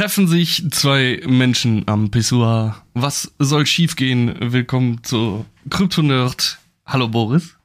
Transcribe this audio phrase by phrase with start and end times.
[0.00, 2.82] treffen sich zwei Menschen am Pissoir.
[2.94, 4.34] Was soll schiefgehen?
[4.40, 6.58] Willkommen zu Kryptonerd.
[6.86, 7.58] Hallo Boris.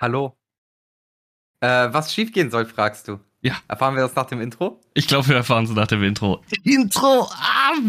[0.00, 0.34] Hallo.
[1.60, 3.20] Äh, was schiefgehen soll, fragst du?
[3.42, 3.56] Ja.
[3.68, 4.80] Erfahren wir das nach dem Intro?
[4.94, 6.42] Ich glaube, wir erfahren es nach dem Intro.
[6.64, 7.82] Intro ab!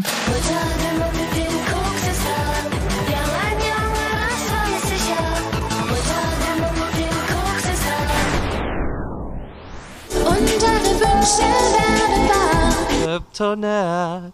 [13.18, 14.34] Kryptonat.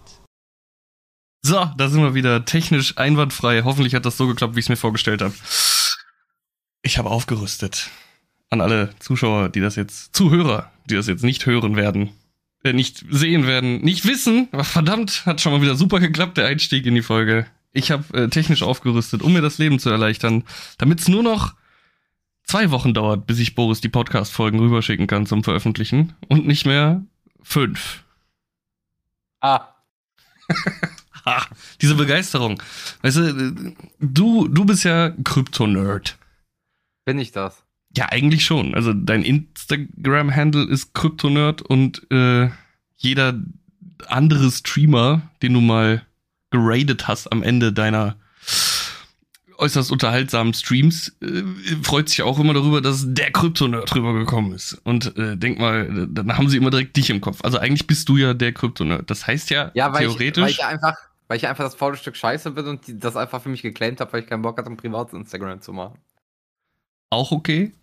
[1.41, 3.63] So, da sind wir wieder technisch einwandfrei.
[3.63, 5.33] Hoffentlich hat das so geklappt, wie ich es mir vorgestellt habe.
[6.81, 7.89] Ich habe aufgerüstet.
[8.49, 12.11] An alle Zuschauer, die das jetzt, Zuhörer, die das jetzt nicht hören werden,
[12.63, 14.49] äh, nicht sehen werden, nicht wissen.
[14.53, 17.45] Verdammt, hat schon mal wieder super geklappt, der Einstieg in die Folge.
[17.71, 20.43] Ich habe äh, technisch aufgerüstet, um mir das Leben zu erleichtern,
[20.77, 21.55] damit es nur noch
[22.43, 27.03] zwei Wochen dauert, bis ich Boris die Podcast-Folgen rüberschicken kann zum Veröffentlichen und nicht mehr
[27.41, 28.02] fünf.
[29.43, 29.67] Ah.
[31.25, 31.47] Ha,
[31.81, 32.61] diese Begeisterung.
[33.01, 36.17] Weißt du, du, du bist ja Krypto-Nerd.
[37.05, 37.63] Bin ich das?
[37.95, 38.75] Ja, eigentlich schon.
[38.75, 42.49] Also dein Instagram-Handle ist Kryptonerd und äh,
[42.97, 43.41] jeder
[44.07, 46.05] andere Streamer, den du mal
[46.51, 48.17] geradet hast am Ende deiner
[49.57, 51.43] äußerst unterhaltsamen Streams, äh,
[51.83, 54.73] freut sich auch immer darüber, dass der Kryptonerd drüber gekommen ist.
[54.83, 57.39] Und äh, denk mal, dann haben sie immer direkt dich im Kopf.
[57.43, 59.09] Also eigentlich bist du ja der Kryptonerd.
[59.09, 60.29] Das heißt ja, Ja, weil theoretisch.
[60.29, 60.95] ich, weil ich einfach,
[61.27, 63.99] weil ich einfach das faule Stück Scheiße bin und die, das einfach für mich geclaimt
[64.01, 65.99] habe, weil ich keinen Bock hatte, ein privates Instagram zu machen.
[67.09, 67.73] auch okay.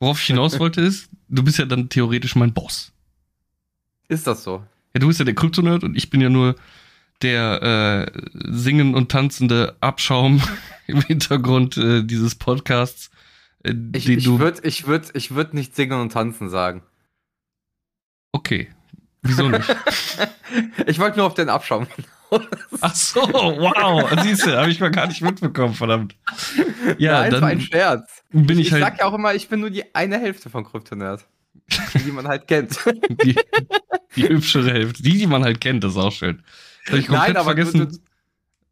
[0.00, 2.92] Worauf ich hinaus wollte ist, du bist ja dann theoretisch mein Boss.
[4.08, 4.64] Ist das so?
[4.94, 6.56] Ja, du bist ja der Kryptonerd und ich bin ja nur
[7.22, 10.42] der äh, singen und tanzende Abschaum
[10.86, 13.10] im Hintergrund äh, dieses Podcasts,
[13.64, 16.82] äh, Ich, ich würde ich würd, ich würd nicht singen und tanzen sagen.
[18.32, 18.68] okay.
[19.22, 19.76] Wieso nicht?
[20.86, 21.86] ich wollte nur auf den Abschaum.
[22.80, 24.08] Ach so, wow.
[24.22, 26.16] Siehst du, habe ich mal gar nicht mitbekommen, verdammt.
[26.96, 28.22] Ja, Nein, es war ein dann Scherz.
[28.30, 30.64] bin ich, ich halt sag ja auch immer, ich bin nur die eine Hälfte von
[30.64, 31.26] Kryptonerd.
[32.06, 32.78] die man halt kennt.
[33.24, 33.36] die,
[34.16, 35.02] die hübschere Hälfte.
[35.02, 36.42] Die, die man halt kennt, ist auch schön.
[37.08, 37.78] Nein, aber vergessen.
[37.80, 37.98] du, du,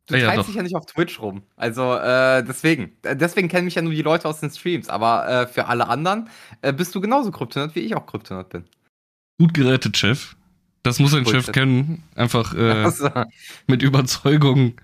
[0.07, 0.47] du Ja, ja, teilst doch.
[0.47, 1.43] dich ja nicht auf Twitch rum.
[1.57, 2.93] Also äh, deswegen.
[3.03, 4.89] Äh, Deswegen kennen mich ja nur die Leute aus den Streams.
[4.89, 6.29] Aber äh, für alle anderen
[6.63, 8.65] äh, bist du genauso Kryptonerd, wie ich auch Kryptonerd bin.
[9.39, 10.35] Gut gerettet, Chef.
[10.83, 11.53] Das muss ein Chef Bullshit.
[11.55, 12.03] kennen.
[12.15, 13.11] Einfach äh, Also,
[13.67, 14.75] mit Überzeugung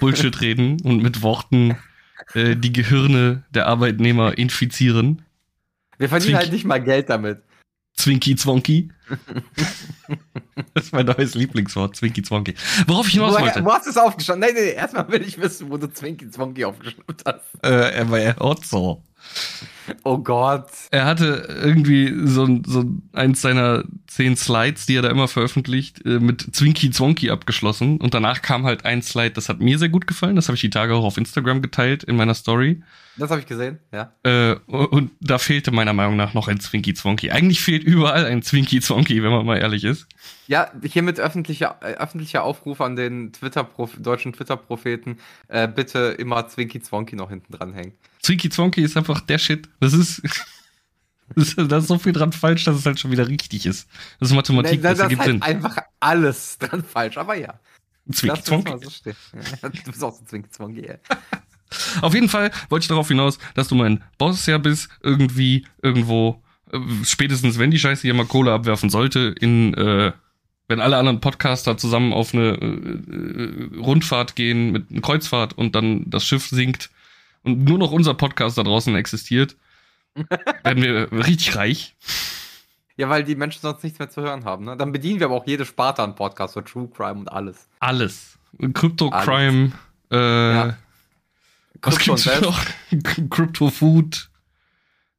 [0.00, 1.76] Bullshit reden und mit Worten
[2.34, 5.22] äh, die Gehirne der Arbeitnehmer infizieren.
[5.96, 7.42] wir verdienen Zwink- halt nicht mal Geld damit.
[7.98, 8.88] Zwinky Zwonky.
[10.74, 12.54] das ist mein neues Lieblingswort, Zwinky Zwonky.
[12.86, 13.64] Worauf ich hinaus Wo, wollte.
[13.64, 14.40] wo hast du es aufgeschnappt?
[14.40, 17.64] Nein, nein, erstmal will ich wissen, wo du Zwinky Zwonky aufgeschnappt hast.
[17.64, 19.02] Äh, er war er Otzo.
[20.04, 20.68] Oh Gott.
[20.90, 26.20] Er hatte irgendwie so, so eins seiner zehn Slides, die er da immer veröffentlicht, äh,
[26.20, 27.98] mit Zwinky Zwonky abgeschlossen.
[27.98, 30.36] Und danach kam halt ein Slide, das hat mir sehr gut gefallen.
[30.36, 32.82] Das habe ich die Tage auch auf Instagram geteilt in meiner Story.
[33.18, 34.12] Das habe ich gesehen, ja.
[34.22, 37.30] Äh, und da fehlte meiner Meinung nach noch ein Zwinky Zwonky.
[37.30, 40.06] Eigentlich fehlt überall ein Zwinky Zwonky, wenn man mal ehrlich ist.
[40.46, 43.68] Ja, hiermit öffentlicher, äh, öffentlicher Aufruf an den Twitter
[43.98, 45.18] deutschen Twitter-Propheten.
[45.48, 47.92] Äh, bitte immer Zwinky Zwonky noch hinten dranhängen.
[48.22, 49.68] Zwinky Zwonky ist einfach der Shit.
[49.80, 50.22] Das ist,
[51.34, 53.88] das da ist so viel dran falsch, dass es halt schon wieder richtig ist.
[54.20, 55.42] Das ist Mathematik, da, das da ist ergibt halt Sinn.
[55.42, 57.58] einfach alles dran falsch, aber ja.
[58.12, 58.72] Zwinky das Zwonky.
[58.80, 59.10] so
[59.68, 60.98] du bist auch so Zwinky Zwonky, ey.
[62.00, 66.42] Auf jeden Fall wollte ich darauf hinaus, dass du mein Boss ja bist, irgendwie, irgendwo,
[66.72, 70.12] äh, spätestens wenn die Scheiße hier mal Kohle abwerfen sollte, in, äh,
[70.68, 75.74] wenn alle anderen Podcaster zusammen auf eine äh, äh, Rundfahrt gehen mit einer Kreuzfahrt und
[75.74, 76.90] dann das Schiff sinkt
[77.42, 79.56] und nur noch unser Podcast da draußen existiert,
[80.64, 81.94] werden wir richtig reich.
[82.96, 84.64] Ja, weil die Menschen sonst nichts mehr zu hören haben.
[84.64, 84.76] Ne?
[84.76, 87.68] Dann bedienen wir aber auch jede Sparte an Podcasts, so True Crime und alles.
[87.78, 88.38] Alles.
[88.74, 89.70] Crypto Crime,
[90.10, 90.16] äh,
[90.54, 90.76] Ja.
[91.82, 93.30] Was Krypto gibt's noch?
[93.30, 94.30] Crypto Food.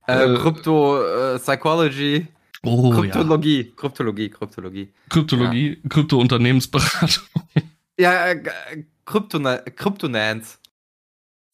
[0.08, 1.02] Äh, Äh, Krypto,
[1.36, 2.28] äh, Psychology,
[2.64, 3.00] Oh ja.
[3.00, 4.94] Kryptologie, Kryptologie, Kryptologie.
[5.10, 7.24] Kryptologie, Krypto-Unternehmensberatung.
[8.00, 8.42] Ja, äh,
[8.72, 10.58] äh, Kryptona Kryptonance.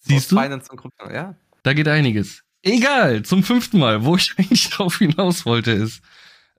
[0.02, 0.40] Siehst Aus du?
[0.40, 1.36] Finance und Krypto, ja.
[1.64, 2.44] Da geht einiges.
[2.62, 6.02] Egal, zum fünften Mal, wo ich eigentlich drauf hinaus wollte, ist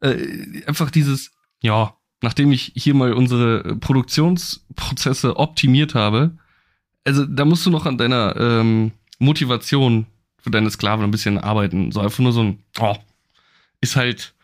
[0.01, 6.37] äh, einfach dieses, ja, nachdem ich hier mal unsere Produktionsprozesse optimiert habe,
[7.07, 10.07] also da musst du noch an deiner ähm, Motivation
[10.39, 11.93] für deine Sklaven ein bisschen arbeiten.
[11.93, 12.97] So einfach nur so ein, oh,
[13.81, 14.35] ist halt,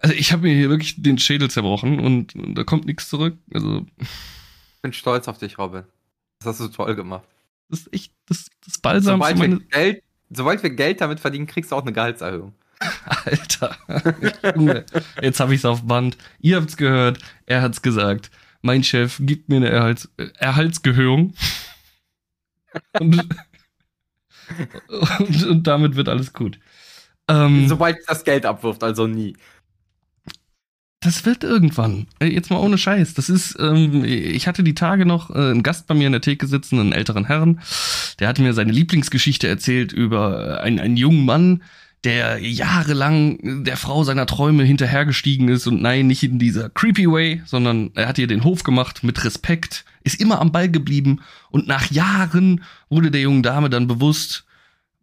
[0.00, 3.36] also ich habe mir hier wirklich den Schädel zerbrochen und, und da kommt nichts zurück.
[3.52, 5.84] Also Ich bin stolz auf dich, Robin.
[6.38, 7.24] Das hast du toll gemacht.
[7.68, 11.46] das ist echt das, das Balsam Sobald meine wir, Geld, sobald wir Geld damit verdienen,
[11.46, 12.54] kriegst du auch eine Gehaltserhöhung.
[13.24, 13.76] Alter.
[15.22, 16.18] Jetzt habe ich es auf Band.
[16.40, 17.18] Ihr habt's gehört.
[17.46, 18.30] Er hat's gesagt.
[18.60, 21.34] Mein Chef gibt mir eine Erhalts Erhaltsgehörung.
[23.00, 23.26] Und,
[25.18, 26.58] und, und damit wird alles gut.
[27.28, 29.36] Ähm, Sobald das Geld abwirft, also nie.
[31.00, 32.06] Das wird irgendwann.
[32.20, 33.14] Äh, Jetzt mal ohne Scheiß.
[33.14, 36.20] Das ist, ähm, ich hatte die Tage noch äh, einen Gast bei mir in der
[36.20, 37.60] Theke sitzen, einen älteren Herrn.
[38.18, 41.62] Der hatte mir seine Lieblingsgeschichte erzählt über äh, einen, einen jungen Mann,
[42.06, 47.42] der jahrelang der Frau seiner Träume hinterhergestiegen ist und nein, nicht in dieser creepy way,
[47.44, 51.20] sondern er hat ihr den Hof gemacht mit Respekt, ist immer am Ball geblieben
[51.50, 54.44] und nach Jahren wurde der jungen Dame dann bewusst,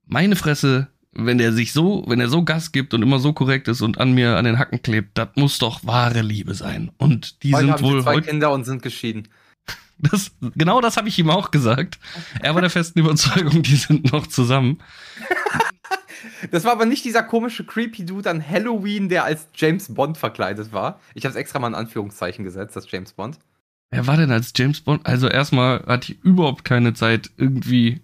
[0.05, 3.67] meine Fresse, wenn der sich so, wenn er so Gas gibt und immer so korrekt
[3.67, 6.89] ist und an mir an den Hacken klebt, das muss doch wahre Liebe sein.
[6.97, 9.27] Und die Heute sind haben wohl zwei heute, Kinder und sind geschieden.
[9.97, 11.99] das, genau das habe ich ihm auch gesagt.
[12.39, 14.79] Er war der festen Überzeugung, die sind noch zusammen.
[16.51, 20.71] Das war aber nicht dieser komische creepy Dude an Halloween, der als James Bond verkleidet
[20.71, 20.99] war.
[21.13, 23.39] Ich habe es extra mal in Anführungszeichen gesetzt, das James Bond.
[23.91, 25.05] Wer war denn als James Bond?
[25.05, 28.01] Also erstmal hatte ich überhaupt keine Zeit irgendwie.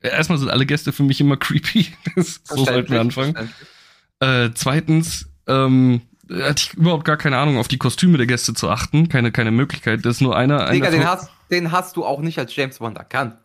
[0.00, 1.86] Erstmal sind alle Gäste für mich immer creepy.
[2.14, 3.34] Das, so sollten wir anfangen.
[4.20, 8.68] Äh, zweitens ähm, hatte ich überhaupt gar keine Ahnung, auf die Kostüme der Gäste zu
[8.68, 9.08] achten.
[9.08, 10.04] Keine, keine Möglichkeit.
[10.04, 10.70] Das ist nur einer.
[10.70, 13.36] Digga, den hast, den hast du auch nicht als James Bond erkannt.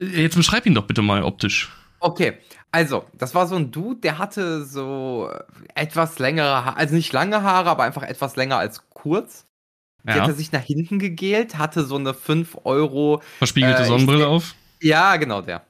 [0.00, 1.70] Jetzt beschreib ihn doch bitte mal optisch.
[2.02, 2.38] Okay,
[2.72, 5.30] also, das war so ein Dude, der hatte so
[5.74, 9.46] etwas längere Haare, also nicht lange Haare, aber einfach etwas länger als kurz.
[10.04, 10.26] Die hat Ja.
[10.26, 13.22] er sich nach hinten gegelt, hatte so eine 5 Euro.
[13.38, 14.54] Verspiegelte Äh, Sonnenbrille auf.
[14.80, 15.62] Ja, genau der.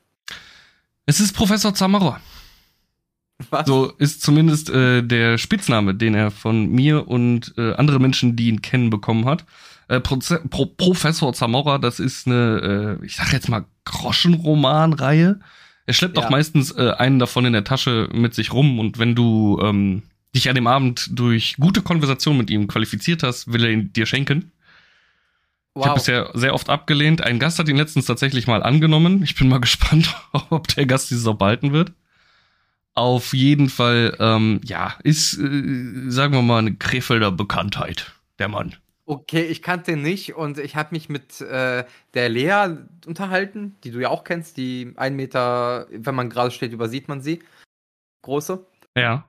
[1.05, 2.19] Es ist Professor Zamora.
[3.51, 3.67] Was?
[3.67, 8.49] So ist zumindest äh, der Spitzname, den er von mir und äh, andere Menschen, die
[8.49, 9.45] ihn kennen, bekommen hat.
[9.89, 15.41] Äh, Proze Pro Professor Zamora, das ist eine, äh, ich sag jetzt mal, Groschenroman-Reihe.
[15.87, 16.25] Er schleppt Ja.
[16.25, 20.03] auch meistens äh, einen davon in der Tasche mit sich rum und wenn du ähm,
[20.35, 24.07] dich an dem Abend durch gute Konversation mit ihm qualifiziert hast, will er ihn dir
[24.07, 24.53] schenken.
[25.75, 25.95] Ich habe Wow.
[25.95, 27.23] bisher sehr oft abgelehnt.
[27.23, 29.23] Ein Gast hat ihn letztens tatsächlich mal angenommen.
[29.23, 30.15] Ich bin mal gespannt,
[30.51, 31.93] ob der Gast dieses auch behalten wird.
[32.95, 38.77] Auf jeden Fall, ähm, ja, ist, äh, sagen wir mal, eine Krefelder Bekanntheit, der Mann.
[39.13, 43.91] Okay, ich kannte den nicht und ich habe mich mit äh, der Lea unterhalten, die
[43.91, 47.43] du ja auch kennst, die ein Meter, wenn man gerade steht, übersieht man sie.
[48.23, 48.67] Große.
[48.97, 49.29] Ja.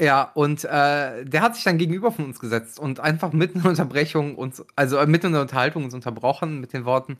[0.00, 3.62] Ja, und äh, der hat sich dann gegenüber von uns gesetzt und einfach mitten in
[3.62, 7.18] der Unterbrechung uns, also äh, mitten in der Unterhaltung uns unterbrochen mit den Worten,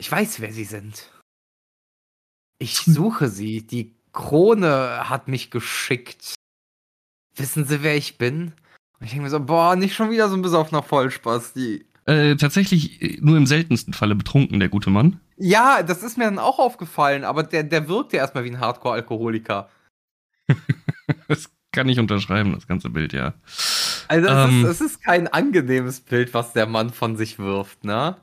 [0.00, 1.12] ich weiß, wer sie sind.
[2.58, 3.64] Ich suche sie.
[3.64, 6.34] Die Krone hat mich geschickt.
[7.36, 8.54] Wissen Sie, wer ich bin?
[9.00, 11.54] Und ich denke mir so, boah, nicht schon wieder so ein besoffener Vollspaß.
[11.54, 15.20] Die Äh, tatsächlich äh, nur im seltensten Falle betrunken, der gute Mann.
[15.38, 19.68] ja, das ist mir dann auch aufgefallen, aber der, der wirkte erstmal wie ein Hardcore-Alkoholiker.
[21.28, 23.34] Das kann ich unterschreiben, das ganze Bild, ja.
[24.08, 24.64] Also es, Ähm.
[24.64, 28.16] ist, es ist kein angenehmes Bild, was der Mann von sich wirft, ne?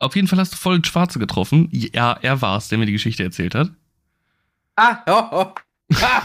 [0.00, 1.68] Auf jeden Fall hast du voll Schwarze getroffen.
[1.70, 3.70] Ja, er war es, der mir die Geschichte erzählt hat.
[4.76, 5.94] Ah, oh, oh.
[6.02, 6.22] Ah.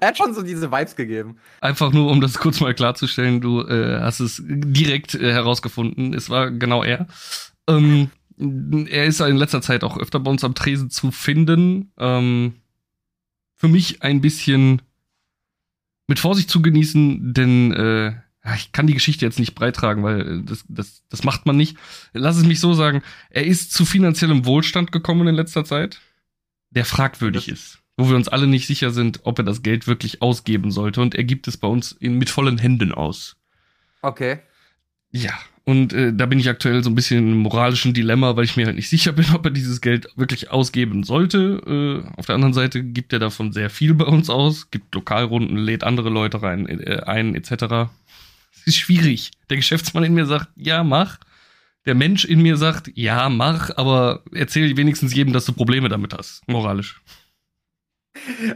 [0.00, 1.36] Er hat schon so diese Vibes gegeben.
[1.60, 6.14] Einfach nur, um das kurz mal klarzustellen, du äh, hast es direkt äh, herausgefunden.
[6.14, 7.06] Es war genau er.
[7.68, 11.92] Ähm, er ist in letzter Zeit auch öfter bei uns am Tresen zu finden.
[11.98, 12.54] Ähm,
[13.54, 14.82] für mich ein bisschen
[16.06, 18.12] mit Vorsicht zu genießen, denn äh,
[18.56, 21.78] ich kann die Geschichte jetzt nicht breitragen, weil äh, das, das, das macht man nicht.
[22.12, 23.02] Lass es mich so sagen.
[23.30, 26.00] Er ist zu finanziellem Wohlstand gekommen in letzter Zeit,
[26.70, 27.83] der fragwürdig ist.
[27.96, 31.00] Wo wir uns alle nicht sicher sind, ob er das Geld wirklich ausgeben sollte.
[31.00, 33.36] Und er gibt es bei uns in, mit vollen Händen aus.
[34.02, 34.40] Okay.
[35.10, 35.32] Ja,
[35.66, 38.66] und äh, da bin ich aktuell so ein bisschen im moralischen Dilemma, weil ich mir
[38.66, 42.04] halt nicht sicher bin, ob er dieses Geld wirklich ausgeben sollte.
[42.06, 45.56] Äh, auf der anderen Seite gibt er davon sehr viel bei uns aus, gibt Lokalrunden,
[45.56, 47.90] lädt andere Leute rein, äh, ein, etc.
[48.54, 49.30] Es ist schwierig.
[49.48, 51.18] Der Geschäftsmann in mir sagt, ja, mach.
[51.86, 56.14] Der Mensch in mir sagt, ja, mach, aber erzähl wenigstens jedem, dass du Probleme damit
[56.14, 57.00] hast, moralisch.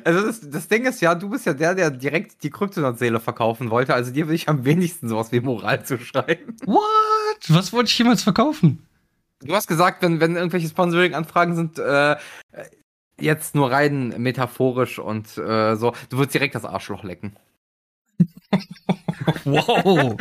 [0.05, 3.71] Also das, das Ding ist ja, du bist ja der, der direkt die Kryptonaut-Seele verkaufen
[3.71, 3.95] wollte.
[3.95, 6.57] Also dir würde ich am wenigsten sowas wie Moral zu schreiben.
[6.65, 6.81] What?
[7.49, 8.87] Was wollte ich jemals verkaufen?
[9.41, 12.17] Du hast gesagt, wenn, wenn irgendwelche Sponsoring-Anfragen sind, äh,
[13.21, 17.37] jetzt nur rein metaphorisch und äh, so, du würdest direkt das Arschloch lecken.
[19.45, 20.17] Wow.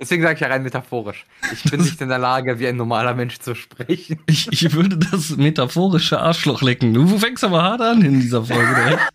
[0.00, 1.26] Deswegen sage ich ja rein metaphorisch.
[1.52, 4.18] Ich bin Das- nicht in der Lage, wie ein normaler Mensch zu sprechen.
[4.26, 6.94] Ich, ich würde das metaphorische Arschloch lecken.
[6.94, 9.00] Du fängst aber hart an in dieser Folge direkt.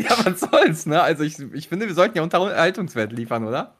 [0.00, 1.00] Ja, was soll's, ne?
[1.00, 3.74] Also ich, ich finde, wir sollten ja Unterhaltungswert liefern, oder?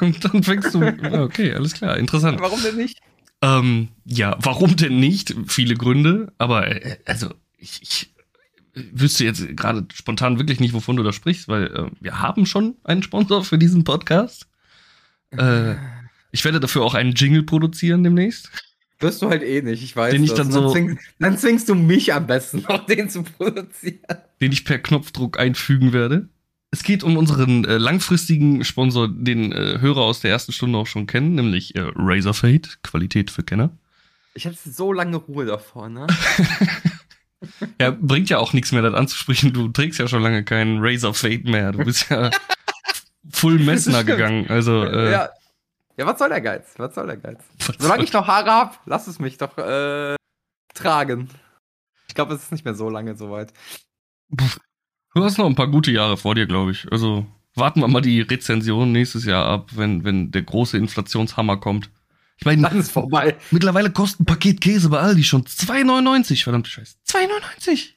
[0.00, 0.84] Und dann fängst du.
[0.84, 2.38] Okay, alles klar, interessant.
[2.40, 3.00] Warum denn nicht?
[3.42, 5.34] Ähm, ja, warum denn nicht?
[5.48, 8.14] Viele Gründe, aber äh, also ich, ich
[8.92, 12.76] wüsste jetzt gerade spontan wirklich nicht, wovon du da sprichst, weil äh, wir haben schon
[12.84, 14.46] einen Sponsor für diesen Podcast.
[15.30, 15.74] Äh,
[16.32, 18.50] ich werde dafür auch einen Jingle produzieren demnächst.
[19.00, 20.12] Wirst du halt eh nicht, ich weiß.
[20.12, 24.18] Den ich dann, so, zwingst, dann zwingst du mich am besten noch, den zu produzieren.
[24.40, 26.28] Den ich per Knopfdruck einfügen werde.
[26.70, 30.86] Es geht um unseren äh, langfristigen Sponsor, den äh, Hörer aus der ersten Stunde auch
[30.86, 33.70] schon kennen, nämlich äh, Razorfade, Qualität für Kenner.
[34.34, 36.06] Ich hatte so lange Ruhe davor, ne?
[37.80, 39.52] ja, bringt ja auch nichts mehr, das anzusprechen.
[39.52, 41.72] Du trägst ja schon lange keinen Razorfade mehr.
[41.72, 42.30] Du bist ja
[43.30, 44.48] Full Messner gegangen.
[44.48, 45.28] Also, äh, ja.
[45.96, 46.74] ja, was soll der Geiz?
[46.76, 47.40] Was soll der Geiz?
[47.78, 50.16] Solange ich noch Haare hab, lass es mich doch äh,
[50.74, 51.28] tragen.
[52.08, 53.52] Ich glaube, es ist nicht mehr so lange soweit.
[54.30, 56.90] Du hast noch ein paar gute Jahre vor dir, glaube ich.
[56.90, 61.90] Also warten wir mal die Rezension nächstes Jahr ab, wenn, wenn der große Inflationshammer kommt.
[62.38, 63.36] Ich meine, dann ist vorbei.
[63.50, 66.44] Mittlerweile kostet ein Paket Käse bei Aldi schon 2,99.
[66.44, 66.96] Verdammte Scheiße.
[67.08, 67.94] 2,99.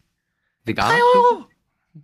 [0.65, 0.91] Vegan?
[0.91, 1.45] Nee,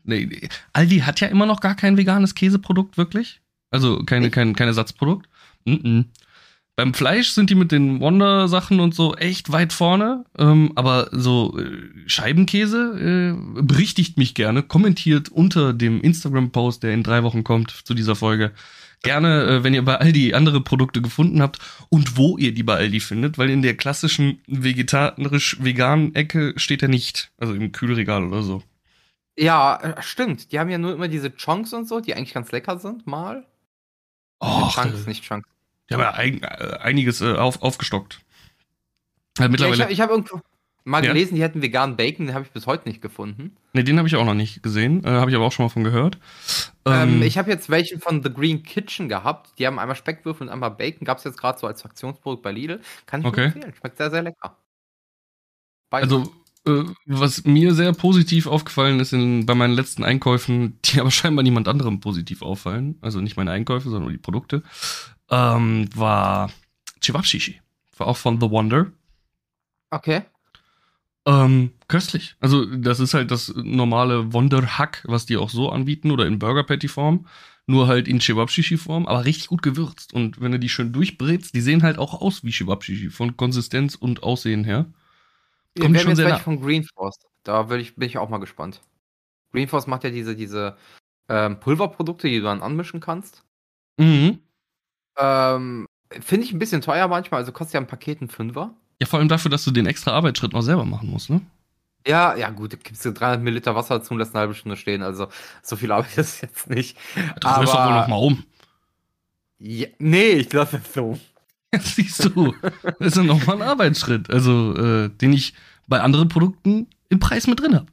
[0.04, 3.42] nee, Aldi hat ja immer noch gar kein veganes Käseprodukt, wirklich.
[3.72, 5.28] Also keine, kein, kein Ersatzprodukt.
[5.66, 6.06] Mm -mm.
[6.78, 10.26] Beim Fleisch sind die mit den Wonder-Sachen und so echt weit vorne.
[10.38, 17.02] Ähm, aber so äh, Scheibenkäse äh, berichtigt mich gerne, kommentiert unter dem Instagram-Post, der in
[17.02, 18.52] drei Wochen kommt zu dieser Folge.
[19.02, 21.58] Gerne, äh, wenn ihr bei Aldi andere Produkte gefunden habt
[21.90, 26.90] und wo ihr die bei Aldi findet, weil in der klassischen vegetarisch-veganen Ecke steht er
[26.90, 27.32] nicht.
[27.40, 28.62] Also im Kühlregal oder so.
[29.38, 30.52] Ja, äh, stimmt.
[30.52, 33.46] Die haben ja nur immer diese Chunks und so, die eigentlich ganz lecker sind, mal.
[34.40, 35.48] Oh, Chunks, nicht Chunks.
[35.90, 38.20] Die haben ja ein, äh, einiges äh, auf, aufgestockt.
[39.38, 39.84] Also mittlerweile.
[39.84, 40.42] Ja, ich habe hab irgendwo
[40.84, 41.12] mal ja?
[41.12, 43.56] gelesen, die hätten veganen Bacon, den habe ich bis heute nicht gefunden.
[43.74, 45.04] Ne, den habe ich auch noch nicht gesehen.
[45.04, 46.18] Äh, habe ich aber auch schon mal von gehört.
[46.86, 49.60] Ähm, ähm, ich habe jetzt welchen von The Green Kitchen gehabt.
[49.60, 51.06] Die haben einmal Speckwürfel und einmal Bacon.
[51.06, 52.82] Gab es jetzt gerade so als Fraktionsprodukt bei Lidl.
[53.06, 53.46] Kann ich okay.
[53.46, 53.74] empfehlen.
[53.78, 54.58] Schmeckt sehr, sehr lecker.
[55.90, 56.04] Beide.
[56.04, 56.34] Also,
[57.06, 61.68] was mir sehr positiv aufgefallen ist in, bei meinen letzten Einkäufen, die aber scheinbar niemand
[61.68, 64.64] anderem positiv auffallen, also nicht meine Einkäufe, sondern die Produkte,
[65.30, 66.52] ähm, war
[67.02, 67.62] Chivapchichi.
[67.98, 68.92] War auch von The Wonder.
[69.90, 70.24] Okay.
[71.26, 72.36] Ähm, köstlich.
[72.40, 76.64] Also, das ist halt das normale Wonder-Hack, was die auch so anbieten oder in Burger
[76.64, 77.26] Patty-Form.
[77.70, 80.14] Nur halt in Chewabshishi-Form, aber richtig gut gewürzt.
[80.14, 83.96] Und wenn du die schön durchbrätst, die sehen halt auch aus wie Chewabshishi, von Konsistenz
[83.96, 84.86] und Aussehen her.
[85.80, 87.18] Kommt ja, schon jetzt sehr von Green Force.
[87.44, 88.82] Da ich, bin ich auch mal gespannt.
[89.52, 90.78] Green Force macht ja diese, diese
[91.30, 93.44] ähm, Pulverprodukte, die du dann anmischen kannst.
[93.98, 94.40] Mhm.
[95.18, 98.74] Ähm, Finde ich ein bisschen teuer manchmal, also kostet ja ein Paket ein Fünfer.
[99.00, 101.42] Ja, vor allem dafür, dass du den extra Arbeitsschritt noch selber machen musst, ne?
[102.06, 104.78] Ja, ja, gut, da gibst du 300 Milliliter Wasser dazu und lässt eine halbe Stunde
[104.78, 105.28] stehen, also
[105.62, 106.98] so viel Arbeit ist jetzt nicht.
[107.42, 108.46] Du rührst doch wohl noch mal um.
[109.60, 111.20] Ja, nee, ich lasse es so.
[111.84, 112.54] Siehst du,
[113.00, 115.54] das ist ja nochmal ein Arbeitsschritt, also äh, den ich
[115.88, 117.88] bei anderen Produkten im Preis mit drin habe.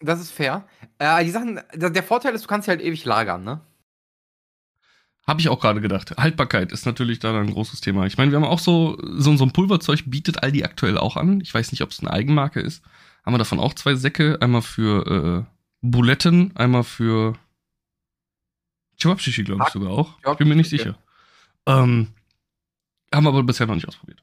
[0.00, 0.66] Das ist fair.
[0.98, 3.60] Äh, die Sachen, der Vorteil ist, du kannst sie halt ewig lagern, ne?
[5.26, 6.16] Habe ich auch gerade gedacht.
[6.16, 8.06] Haltbarkeit ist natürlich da ein großes Thema.
[8.06, 11.40] Ich meine, wir haben auch so, so, so ein Pulverzeug bietet Aldi aktuell auch an.
[11.40, 12.82] Ich weiß nicht, ob es eine Eigenmarke ist.
[13.24, 14.38] Haben wir davon auch zwei Säcke.
[14.40, 17.34] Einmal für äh, Buletten, einmal für
[19.00, 20.18] Chewabshishi, glaube ich sogar auch.
[20.28, 20.98] Ich bin mir nicht sicher.
[21.66, 22.08] Ähm,
[23.12, 24.22] haben wir aber bisher noch nicht ausprobiert.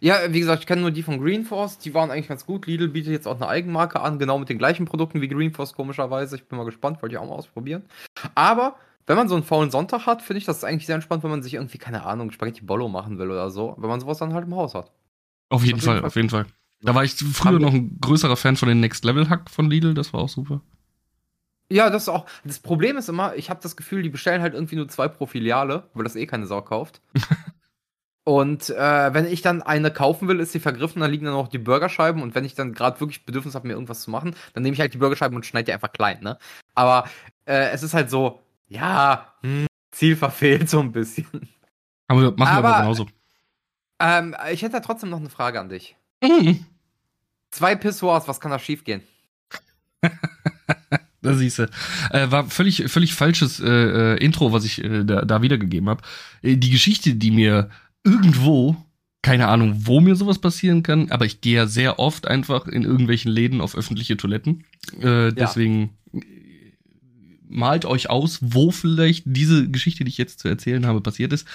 [0.00, 1.78] Ja, wie gesagt, ich kenne nur die von Greenforce.
[1.78, 2.66] Die waren eigentlich ganz gut.
[2.66, 6.36] Lidl bietet jetzt auch eine Eigenmarke an, genau mit den gleichen Produkten wie Greenforce, komischerweise.
[6.36, 7.84] Ich bin mal gespannt, wollte ich auch mal ausprobieren.
[8.34, 11.30] Aber wenn man so einen faulen Sonntag hat, finde ich das eigentlich sehr entspannt, wenn
[11.30, 13.76] man sich irgendwie, keine Ahnung, Spaghetti Bollo machen will oder so.
[13.78, 14.90] Wenn man sowas dann halt im Haus hat.
[15.48, 16.46] Auf jeden, Fall, Fall, auf jeden Fall.
[16.82, 19.94] Da war ich früher noch ein größerer Fan von den Next Level Hack von Lidl,
[19.94, 20.60] das war auch super.
[21.70, 22.26] Ja, das ist auch.
[22.44, 25.26] Das Problem ist immer, ich habe das Gefühl, die bestellen halt irgendwie nur zwei pro
[25.26, 27.00] Filiale, weil das eh keine Sau kauft.
[28.24, 31.48] und äh, wenn ich dann eine kaufen will, ist sie vergriffen, dann liegen dann auch
[31.48, 34.62] die Burgerscheiben und wenn ich dann gerade wirklich Bedürfnis habe, mir irgendwas zu machen, dann
[34.62, 36.38] nehme ich halt die Burgerscheiben und schneide die einfach klein, ne?
[36.74, 37.08] Aber
[37.44, 41.26] äh, es ist halt so, ja, hm, Ziel verfehlt so ein bisschen.
[42.08, 43.06] Aber machen wir aber genauso.
[44.00, 45.96] Ähm, ich hätte trotzdem noch eine Frage an dich.
[46.22, 46.64] Mhm.
[47.50, 49.02] Zwei Pissoirs, was kann da schiefgehen?
[51.22, 51.70] da siehst du.
[52.10, 56.02] Äh, war völlig, völlig falsches äh, äh, Intro, was ich äh, da, da wiedergegeben habe.
[56.42, 57.70] Äh, die Geschichte, die mir
[58.04, 58.76] irgendwo,
[59.22, 62.84] keine Ahnung, wo mir sowas passieren kann, aber ich gehe ja sehr oft einfach in
[62.84, 64.64] irgendwelchen Läden auf öffentliche Toiletten.
[65.00, 66.22] Äh, deswegen ja
[67.54, 71.46] malt euch aus, wo vielleicht diese Geschichte, die ich jetzt zu erzählen habe, passiert ist.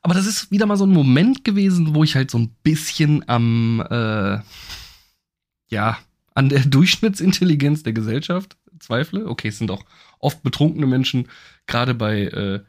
[0.00, 3.28] Aber das ist wieder mal so ein Moment gewesen, wo ich halt so ein bisschen
[3.28, 4.38] am, äh,
[5.68, 5.98] ja,
[6.34, 9.28] an der Durchschnittsintelligenz der Gesellschaft zweifle.
[9.28, 9.84] Okay, es sind auch
[10.20, 11.28] oft betrunkene Menschen,
[11.66, 12.60] gerade bei äh,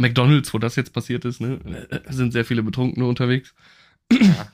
[0.00, 1.58] McDonalds, wo das jetzt passiert ist, ne,
[2.08, 3.54] sind sehr viele Betrunkene unterwegs.
[4.10, 4.50] Ja.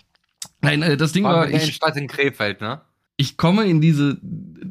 [0.61, 1.37] Nein, äh, das Ding war.
[1.37, 2.83] war ich, Stadt in Krefeld, ne?
[3.17, 4.21] ich komme in diese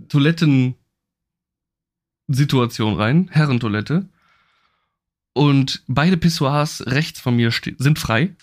[0.10, 4.08] Toiletten-Situation rein, Herrentoilette.
[5.34, 8.36] Und beide Pissoirs rechts von mir sind frei.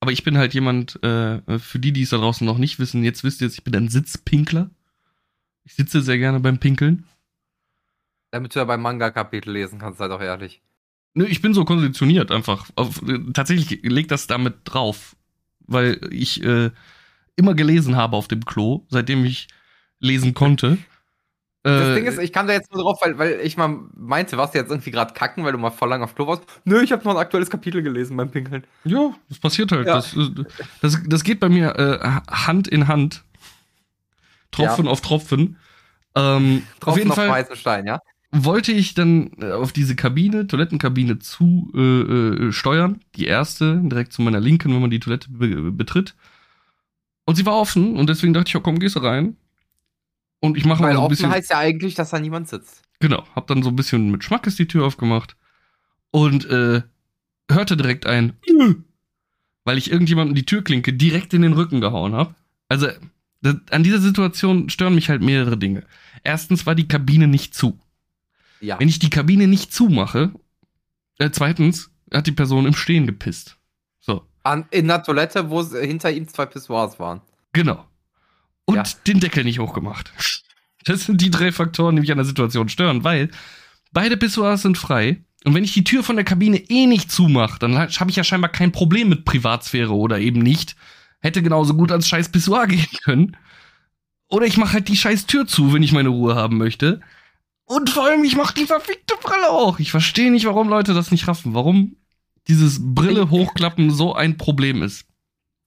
[0.00, 3.04] Aber ich bin halt jemand, äh, für die, die es da draußen noch nicht wissen,
[3.04, 4.70] jetzt wisst ihr es, ich bin ein Sitzpinkler.
[5.64, 7.06] Ich sitze sehr gerne beim Pinkeln.
[8.32, 10.60] Damit du ja beim Manga-Kapitel lesen kannst, sei doch ehrlich.
[11.14, 12.66] Nö, ich bin so konditioniert einfach.
[12.74, 13.00] Auf,
[13.34, 15.14] tatsächlich legt das damit drauf,
[15.60, 16.70] weil ich äh,
[17.36, 19.48] immer gelesen habe auf dem Klo, seitdem ich
[20.00, 20.78] lesen konnte.
[21.64, 24.36] Das Äh, Ding ist, ich kam da jetzt nur drauf, weil, weil ich mal meinte,
[24.36, 26.42] warst du jetzt irgendwie gerade kacken, weil du mal voll lang auf Klo warst?
[26.64, 28.64] Nö, ich habe noch ein aktuelles Kapitel gelesen beim Pinkeln.
[28.82, 29.86] ja, das passiert halt.
[29.86, 29.94] Ja.
[29.94, 30.28] Das, äh,
[30.80, 33.22] das, das geht bei mir äh, Hand in Hand.
[34.50, 35.56] Tropfen auf Tropfen.
[36.16, 38.00] Ähm, auf Tropfen jeden Fall weißen Stein, ja?
[38.32, 43.00] Wollte ich dann äh, auf diese Kabine, Toilettenkabine zu äh, äh, steuern.
[43.14, 46.14] Die erste, direkt zu meiner Linken, wenn man die Toilette be betritt.
[47.24, 49.36] Und sie war offen und deswegen dachte ich, ja komm, gehst du rein.
[50.40, 51.30] Und ich mache mal so ein offen bisschen.
[51.30, 52.82] heißt ja eigentlich, dass da niemand sitzt.
[52.98, 55.36] Genau, hab dann so ein bisschen mit Schmackes die Tür aufgemacht
[56.10, 56.82] und äh,
[57.50, 58.32] hörte direkt ein,
[59.64, 62.34] weil ich irgendjemandem die Türklinke direkt in den Rücken gehauen hab.
[62.68, 62.88] Also
[63.42, 65.84] das, an dieser Situation stören mich halt mehrere Dinge.
[66.24, 67.78] Erstens war die Kabine nicht zu.
[68.62, 68.78] Ja.
[68.80, 70.32] Wenn ich die Kabine nicht zumache,
[71.18, 73.56] äh, zweitens hat die Person im Stehen gepisst.
[74.00, 77.20] So, An, in der Toilette, wo hinter ihm zwei Pissoirs waren.
[77.52, 77.84] genau.
[78.64, 78.84] Und Ja.
[79.08, 80.12] den Deckel nicht hochgemacht.
[80.84, 83.28] Das sind die drei Faktoren, die mich an der Situation stören, weil
[83.92, 85.24] beide Pissoirs sind frei.
[85.44, 88.22] Und wenn ich die Tür von der Kabine eh nicht zumache, dann habe ich ja
[88.22, 90.76] scheinbar kein Problem mit Privatsphäre oder eben nicht.
[91.20, 93.36] Hätte genauso gut als scheiß Pissoir gehen können.
[94.28, 97.00] Oder ich mache halt die scheiß Tür zu, wenn ich meine Ruhe haben möchte.
[97.72, 99.78] Und vor allem, ich mache die verfickte Brille auch.
[99.78, 101.54] Ich verstehe nicht, warum Leute das nicht raffen.
[101.54, 101.96] Warum
[102.46, 105.06] dieses Brille hochklappen so ein Problem ist.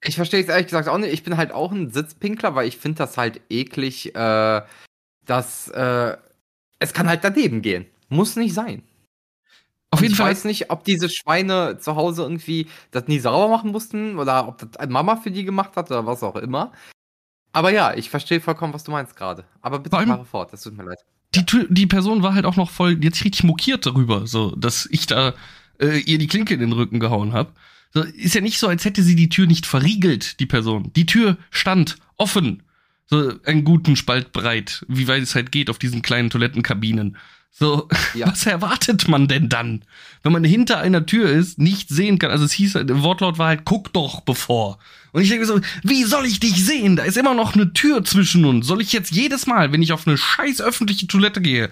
[0.03, 1.13] Ich verstehe es ehrlich gesagt auch nicht.
[1.13, 4.61] Ich bin halt auch ein Sitzpinkler, weil ich finde das halt eklig, äh,
[5.25, 6.15] dass äh,
[6.77, 7.87] es kann halt daneben gehen.
[8.09, 8.83] Muss nicht sein.
[9.89, 10.29] Auf jeden ich Fall.
[10.29, 14.59] weiß nicht, ob diese Schweine zu Hause irgendwie das nie sauber machen mussten oder ob
[14.59, 16.71] das Mama für die gemacht hat oder was auch immer.
[17.51, 19.45] Aber ja, ich verstehe vollkommen, was du meinst gerade.
[19.61, 20.99] Aber bitte fahre fort, das tut mir leid.
[21.35, 25.07] Die, die Person war halt auch noch voll jetzt richtig mokiert darüber, so dass ich
[25.07, 25.33] da
[25.79, 27.51] äh, ihr die Klinke in den Rücken gehauen habe.
[27.93, 30.91] So, ist ja nicht so, als hätte sie die Tür nicht verriegelt, die Person.
[30.95, 32.63] Die Tür stand offen,
[33.07, 37.17] so einen guten Spalt breit, wie weit es halt geht auf diesen kleinen Toilettenkabinen.
[37.57, 38.27] So, Ja.
[38.31, 39.83] was erwartet man denn dann,
[40.23, 42.29] wenn man hinter einer Tür ist, nicht sehen kann?
[42.29, 44.77] Also es hieß, der Wortlaut war halt, guck doch bevor.
[45.13, 46.97] Und ich denke so, wie soll ich dich sehen?
[46.97, 48.67] Da ist immer noch eine Tür zwischen uns.
[48.67, 51.69] Soll ich jetzt jedes Mal, wenn ich auf eine scheiß öffentliche Toilette gehe,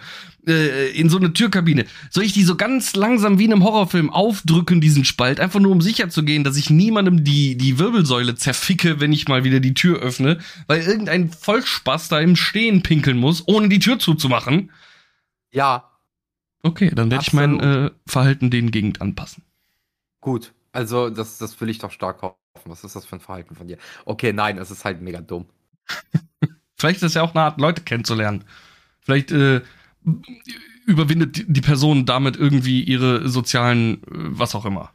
[0.47, 4.09] äh, in so eine Türkabine, soll ich die so ganz langsam wie in einem Horrorfilm
[4.09, 8.35] aufdrücken, diesen Spalt, einfach nur um sicher zu gehen, dass ich niemandem die, die Wirbelsäule
[8.35, 13.17] zerficke, wenn ich mal wieder die Tür öffne, weil irgendein Vollspaß da im Stehen pinkeln
[13.17, 14.71] muss, ohne die Tür zuzumachen.
[15.53, 15.91] Ja,
[16.61, 19.43] Okay, dann werde ich mein äh, Verhalten denen gegend anpassen.
[20.21, 20.53] gut.
[20.71, 22.37] Also, das, das will ich doch stark hoffen.
[22.65, 23.77] Was ist das für ein Verhalten von dir?
[24.05, 25.47] Okay, nein, es ist halt mega dumm.
[26.77, 28.43] Vielleicht ist es ja auch eine Art, Leute kennenzulernen.
[29.01, 29.61] Vielleicht äh,
[30.85, 34.91] überwindet die- die Person damit irgendwie ihre sozialen, äh, was auch immer.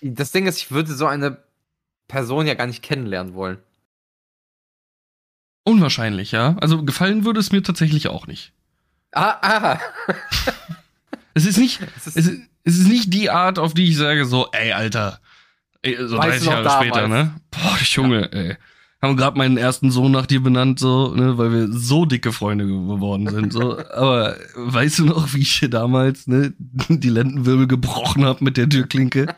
[0.00, 1.42] Das Ding ist, ich würde so eine
[2.08, 3.62] Person ja gar nicht kennenlernen wollen.
[5.64, 6.56] Unwahrscheinlich, ja.
[6.60, 8.52] Also gefallen würde es mir tatsächlich auch nicht.
[9.16, 9.78] Ah, ah.
[11.32, 14.48] Es ist nicht, Es ist, es ist, nicht die Art, auf die ich sage so,
[14.52, 15.20] ey, Alter,
[15.84, 16.86] so Weißt 30 du noch Jahre damals?
[16.86, 17.34] später, ne?
[17.50, 18.56] Boah, Junge, ey.
[19.02, 22.66] Haben gerade meinen ersten Sohn nach dir benannt, so, ne, weil wir so dicke Freunde
[22.66, 23.78] geworden sind, so.
[23.94, 28.68] Aber weißt du noch, wie ich dir damals, ne, die Lendenwirbel gebrochen hab mit der
[28.68, 29.34] Türklinke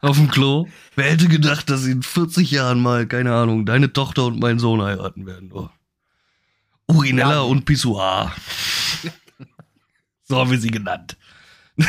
[0.00, 0.66] auf dem Klo?
[0.96, 4.82] Wer hätte gedacht, dass in 40 Jahren mal, keine Ahnung, deine Tochter und mein Sohn
[4.82, 5.70] heiraten werden, oh.
[6.88, 7.40] Urinella Ja.
[7.40, 8.32] und Pissoir.
[10.24, 11.16] So haben wir sie genannt.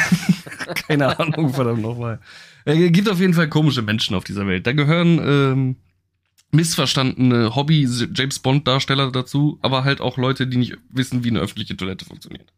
[0.88, 2.20] Keine Ahnung, verdammt nochmal.
[2.66, 4.68] Es gibt auf jeden Fall komische Menschen auf dieser Welt.
[4.68, 5.76] Da gehören ähm,
[6.52, 12.06] missverstandene Hobby-James Bond-Darsteller dazu, aber halt auch Leute, die nicht wissen, wie eine öffentliche Toilette
[12.06, 12.52] funktioniert.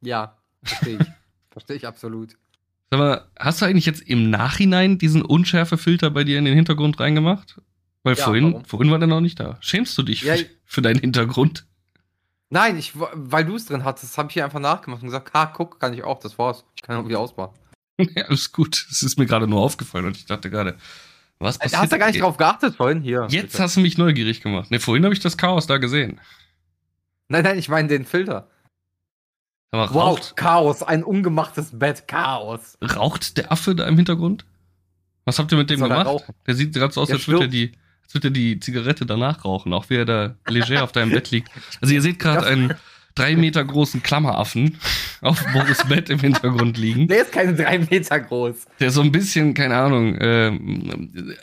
[0.00, 1.06] ja, verstehe ich.
[1.50, 2.36] verstehe ich absolut.
[2.90, 6.98] Sag mal, hast du eigentlich jetzt im Nachhinein diesen Unschärfefilter bei dir in den Hintergrund
[7.00, 7.60] reingemacht?
[8.06, 8.64] Weil Ja, vorhin, warum?
[8.64, 9.56] vorhin war der noch nicht da.
[9.60, 11.66] Schämst du dich Ja, für, für deinen Hintergrund?
[12.50, 15.46] Nein, ich, weil du es drin hattest, habe ich hier einfach nachgemacht und gesagt, ha,
[15.46, 16.64] guck, kann ich auch, das war's.
[16.76, 17.50] Ich kann auch wieder ausbauen.
[17.98, 18.86] ja, alles gut.
[18.92, 20.76] Es ist mir gerade nur aufgefallen und ich dachte gerade,
[21.40, 21.82] was Da passiert?
[21.82, 23.26] hast du gar nicht drauf geachtet vorhin hier.
[23.28, 23.62] Jetzt bitte.
[23.64, 24.70] hast du mich neugierig gemacht.
[24.70, 26.20] Ne, vorhin habe ich das Chaos da gesehen.
[27.26, 28.48] Nein, nein, ich meine den Filter.
[29.72, 32.78] Aber Wow, raucht, Chaos, ein ungemachtes Bett, Chaos.
[32.80, 34.44] raucht der Affe da im Hintergrund?
[35.24, 36.24] Was habt ihr mit dem Soll gemacht?
[36.46, 37.72] Der sieht gerade so aus, als würde er die.
[38.06, 41.30] Als würde er die Zigarette danach rauchen, auch wie er da leger auf deinem Bett
[41.30, 41.50] liegt.
[41.80, 42.74] Also ihr seht gerade einen
[43.16, 44.78] drei Meter großen Klammeraffen
[45.22, 47.08] auf Boris Bett im Hintergrund liegen.
[47.08, 48.66] Der ist keine drei Meter groß.
[48.78, 50.52] Der so ein bisschen, keine Ahnung, äh,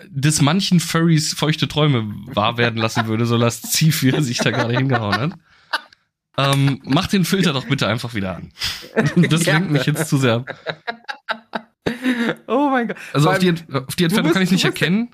[0.08, 4.52] des manchen Furries feuchte Träume wahr werden lassen würde, so lasziv, wie er sich da
[4.52, 5.32] gerade hingehauen hat.
[6.38, 8.52] Ähm, mach den Filter doch bitte einfach wieder an.
[9.30, 10.56] Das lenkt mich jetzt zu sehr ab.
[12.47, 12.97] Oh mein Gott.
[13.13, 15.10] Also auf die, auf die Entfernung bist- kann ich nicht erkennen.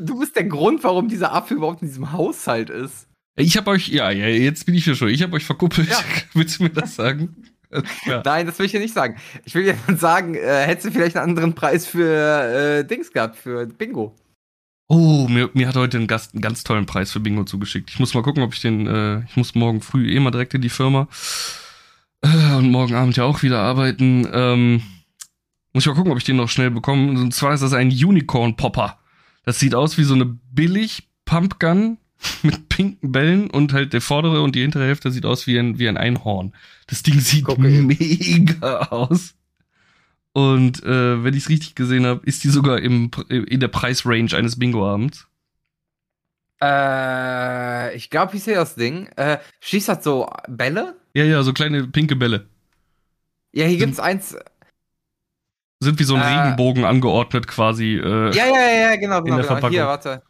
[0.00, 3.06] Du bist der Grund, warum dieser Affe überhaupt in diesem Haushalt ist.
[3.36, 5.08] Ich habe euch, ja, ja, jetzt bin ich hier schon.
[5.08, 5.88] Ich habe euch verkuppelt.
[5.88, 5.98] Ja.
[6.34, 7.36] Willst du mir das sagen?
[8.06, 8.22] Ja.
[8.24, 9.16] Nein, das will ich dir nicht sagen.
[9.44, 13.34] Ich will dir sagen, äh, hättest du vielleicht einen anderen Preis für äh, Dings gehabt,
[13.34, 14.14] für Bingo.
[14.86, 17.90] Oh, mir, mir hat heute ein Gast einen ganz tollen Preis für Bingo zugeschickt.
[17.90, 20.54] Ich muss mal gucken, ob ich den, äh, ich muss morgen früh eh mal direkt
[20.54, 21.08] in die Firma.
[22.20, 24.28] Äh, und morgen Abend ja auch wieder arbeiten.
[24.32, 24.82] Ähm,
[25.72, 27.10] muss ich mal gucken, ob ich den noch schnell bekomme.
[27.18, 29.00] Und zwar ist das ein Unicorn Popper.
[29.44, 31.98] Das sieht aus wie so eine billig Pumpgun
[32.42, 35.78] mit pinken Bällen und halt der vordere und die hintere Hälfte sieht aus wie ein,
[35.78, 36.54] wie ein Einhorn.
[36.86, 39.34] Das Ding sieht Gucke mega aus.
[40.32, 44.34] Und äh, wenn ich es richtig gesehen habe, ist die sogar im, in der Preisrange
[44.34, 45.28] eines Bingo-Abends.
[46.60, 49.06] Äh, ich glaube, ich sehe das Ding.
[49.16, 50.96] Äh, schießt das so Bälle?
[51.14, 52.48] Ja, ja, so kleine pinke Bälle.
[53.52, 54.36] Ja, hier gibt's eins.
[55.84, 56.24] Sind wie so ein Äh.
[56.26, 57.94] Regenbogen angeordnet quasi.
[57.96, 59.22] Äh, Ja, ja, ja, ja, genau, genau.
[59.22, 59.42] der genau.
[59.44, 59.70] Verpackung.
[59.70, 60.22] Hier, warte.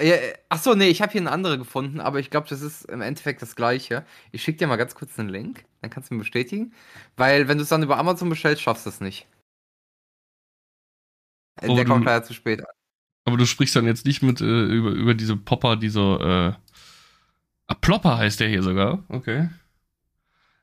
[0.00, 2.62] Ja, äh, ach so, nee, ich habe hier eine andere gefunden, aber ich glaube, das
[2.62, 4.04] ist im Endeffekt das gleiche.
[4.30, 6.72] Ich schicke dir mal ganz kurz einen Link, dann kannst du mir bestätigen.
[7.16, 9.26] Weil, wenn du es dann über Amazon bestellst, schaffst du es nicht.
[11.66, 12.62] Oh, Der kommt leider zu spät.
[13.24, 16.18] Aber du sprichst dann jetzt nicht mit äh, über, über diese Popper, die so.
[16.20, 16.52] Äh,
[17.66, 19.02] ah, Plopper heißt der hier sogar.
[19.08, 19.48] Okay.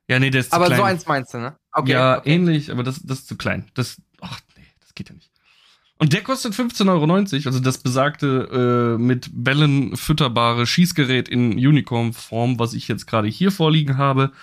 [0.07, 0.77] Ja, nee, der ist zu Aber klein.
[0.77, 1.55] so eins meinst du, ne?
[1.73, 1.91] Okay.
[1.91, 2.33] ja, okay.
[2.33, 3.69] ähnlich, aber das, das ist zu klein.
[3.73, 4.01] Das.
[4.21, 5.31] Ach, nee, das geht ja nicht.
[5.97, 12.59] Und der kostet 15,90 Euro, also das besagte äh, mit Bällen fütterbare Schießgerät in Unicorn-Form,
[12.59, 14.33] was ich jetzt gerade hier vorliegen habe,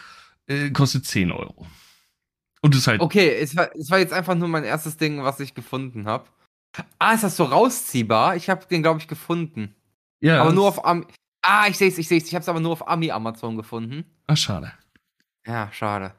[0.47, 1.67] äh, kostet 10 Euro.
[2.63, 5.41] Und ist halt Okay, es war, es war jetzt einfach nur mein erstes Ding, was
[5.41, 6.25] ich gefunden habe.
[6.99, 8.37] Ah, ist das so rausziehbar?
[8.37, 9.75] Ich habe den, glaube ich, gefunden.
[10.21, 11.05] Ja, aber nur auf Ami.
[11.43, 12.29] Ah, ich sehe es, ich sehe es.
[12.29, 14.05] Ich habe es aber nur auf Ami Amazon gefunden.
[14.27, 14.73] Ah, schade.
[15.45, 16.15] Ja, schade.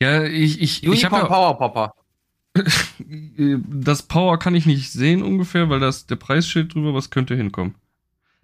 [0.00, 1.92] Ja, ich, ich, ich Unicorn habe ja, Power Popper.
[3.68, 7.34] das Power kann ich nicht sehen ungefähr, weil da ist der Preisschild drüber, was könnte
[7.34, 7.74] hinkommen.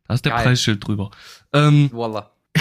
[0.08, 0.44] Da ist der Geil.
[0.44, 1.10] Preisschild drüber.
[1.52, 2.30] Ähm, Voila.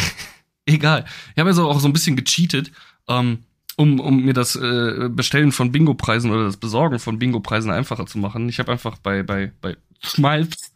[0.66, 1.06] egal.
[1.34, 2.72] Ich habe also auch so ein bisschen gecheatet,
[3.08, 3.40] ähm,
[3.76, 8.18] um, um mir das äh, Bestellen von Bingo-Preisen oder das Besorgen von Bingo-Preisen einfacher zu
[8.18, 8.48] machen.
[8.50, 10.74] Ich habe einfach bei, bei, bei Smiles,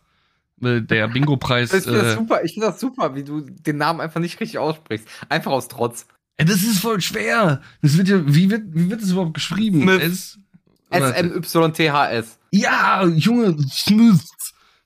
[0.61, 1.73] äh, der Bingo-Preis.
[1.73, 4.39] Ich finde das Äh, super, ich finde das super, wie du den Namen einfach nicht
[4.39, 5.07] richtig aussprichst.
[5.29, 6.07] Einfach aus Trotz.
[6.37, 7.61] ey, das ist voll schwer.
[7.81, 9.83] Das wird ja, wie wird, wie wird das überhaupt geschrieben?
[9.83, 10.01] Smith.
[10.01, 10.43] S, oder-
[10.89, 12.39] S-M-Y-T-H-S.
[12.51, 14.23] Ja, Junge, Smith.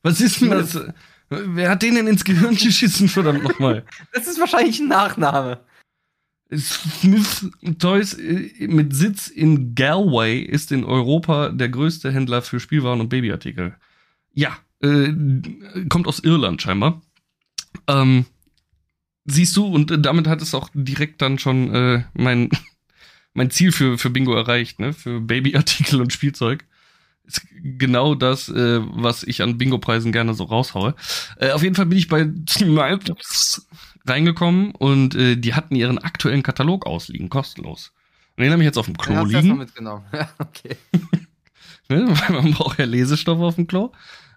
[0.04, 0.80] Was ist denn das?
[1.30, 3.86] Wer hat den denn ins Gehirn geschissen, verdammt nochmal?
[4.14, 5.62] Das ist wahrscheinlich ein Nachname.
[6.54, 13.00] Smith Toys äh, mit Sitz in Galway ist in Europa der größte Händler für Spielwaren
[13.00, 13.76] und Babyartikel.
[14.34, 15.14] Ja, äh,
[15.88, 17.02] kommt aus Irland scheinbar.
[17.88, 18.26] Ähm,
[19.24, 22.50] siehst du, und damit hat es auch direkt dann schon äh, mein,
[23.34, 24.94] mein Ziel für, für Bingo erreicht, ne?
[24.94, 26.66] Für Babyartikel und Spielzeug.
[27.24, 30.96] Ist genau das, äh, was ich an Bingo-Preisen gerne so raushaue.
[31.38, 33.68] Äh, auf jeden Fall bin ich bei Snipes
[34.06, 37.94] reingekommen und äh, die hatten ihren aktuellen Katalog ausliegen, kostenlos.
[38.36, 40.06] Und den habe ich jetzt auf dem Klo liegen, mitgenommen.
[40.14, 40.78] Ja, okay.
[41.90, 42.08] ne?
[42.08, 43.92] weil man braucht ja Lesestoff auf dem Klo.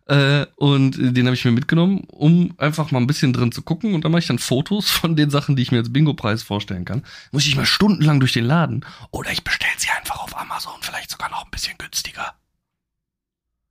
[0.06, 3.94] Äh, und den habe ich mir mitgenommen, um einfach mal ein bisschen drin zu gucken.
[3.94, 6.84] Und dann mache ich dann Fotos von den Sachen, die ich mir als Bingo-Preis vorstellen
[6.84, 7.04] kann.
[7.32, 8.84] Muss ich mal stundenlang durch den Laden.
[9.10, 12.34] Oder ich bestelle sie einfach auf Amazon, vielleicht sogar noch ein bisschen günstiger.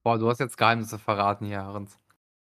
[0.04, 1.98] Boah, du hast jetzt Geheimnisse verraten hier, Ahrens.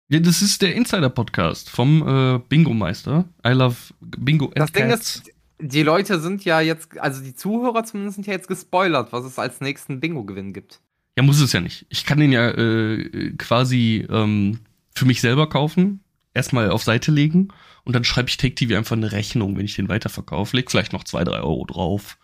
[0.08, 3.26] Ja, das ist der Insider-Podcast vom äh, Bingo-Meister.
[3.46, 5.16] I love Bingo Das Ding Cats.
[5.18, 9.26] ist, die Leute sind ja jetzt, also die Zuhörer zumindest sind ja jetzt gespoilert, was
[9.26, 10.82] es als nächsten Bingo-Gewinn gibt.
[11.18, 11.86] Ja, muss es ja nicht.
[11.90, 14.60] Ich kann den ja äh, quasi ähm,
[14.94, 16.02] für mich selber kaufen,
[16.34, 17.50] erstmal auf Seite legen
[17.84, 20.56] und dann schreibe ich Take TV einfach eine Rechnung, wenn ich den weiterverkaufe.
[20.58, 22.18] Leg vielleicht noch zwei, drei Euro drauf.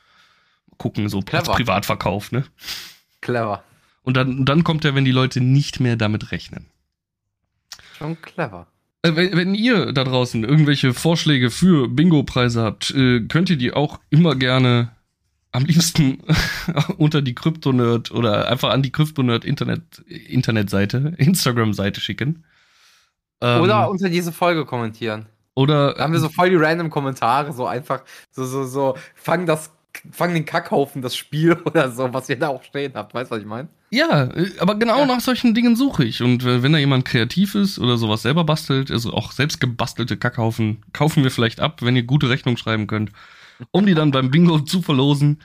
[0.77, 1.53] Gucken, so als Clever.
[1.53, 2.43] Privatverkauf, ne?
[3.21, 3.63] Clever.
[4.03, 6.65] Und dann, dann kommt er, wenn die Leute nicht mehr damit rechnen.
[7.97, 8.67] Schon clever.
[9.03, 13.73] Äh, wenn, wenn ihr da draußen irgendwelche Vorschläge für Bingo-Preise habt, äh, könnt ihr die
[13.73, 14.91] auch immer gerne
[15.51, 16.19] am liebsten
[16.97, 22.43] unter die Kryptonerd oder einfach an die Kryptonerd Internet, Internetseite, Instagram-Seite schicken.
[23.41, 25.25] Ähm, Oder unter diese Folge kommentieren.
[25.55, 29.45] oder Da haben wir so voll die random Kommentare, so einfach, so, so, so, fang
[29.45, 29.71] das
[30.11, 33.13] fang den Kackhaufen das Spiel oder so, was ihr da auch stehen habt.
[33.13, 33.67] Weißt du, was ich meine?
[33.89, 35.05] Ja, äh, aber genau Ja.
[35.05, 36.21] nach solchen Dingen suche ich.
[36.21, 40.15] Und äh, wenn da jemand kreativ ist oder sowas selber bastelt, also auch selbst gebastelte
[40.15, 43.11] Kackhaufen, kaufen wir vielleicht ab, wenn ihr gute Rechnung schreiben könnt,
[43.71, 45.41] um die dann beim Bingo zu verlosen.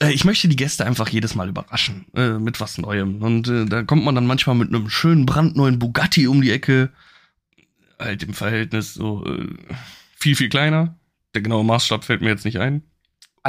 [0.00, 3.22] Äh, ich möchte die Gäste einfach jedes Mal überraschen äh, mit was Neuem.
[3.22, 6.90] Und äh, da kommt man dann manchmal mit einem schönen brandneuen Bugatti um die Ecke.
[7.98, 9.48] Halt im Verhältnis so äh,
[10.16, 10.98] viel, viel kleiner.
[11.34, 12.82] Der genaue Maßstab fällt mir jetzt nicht ein.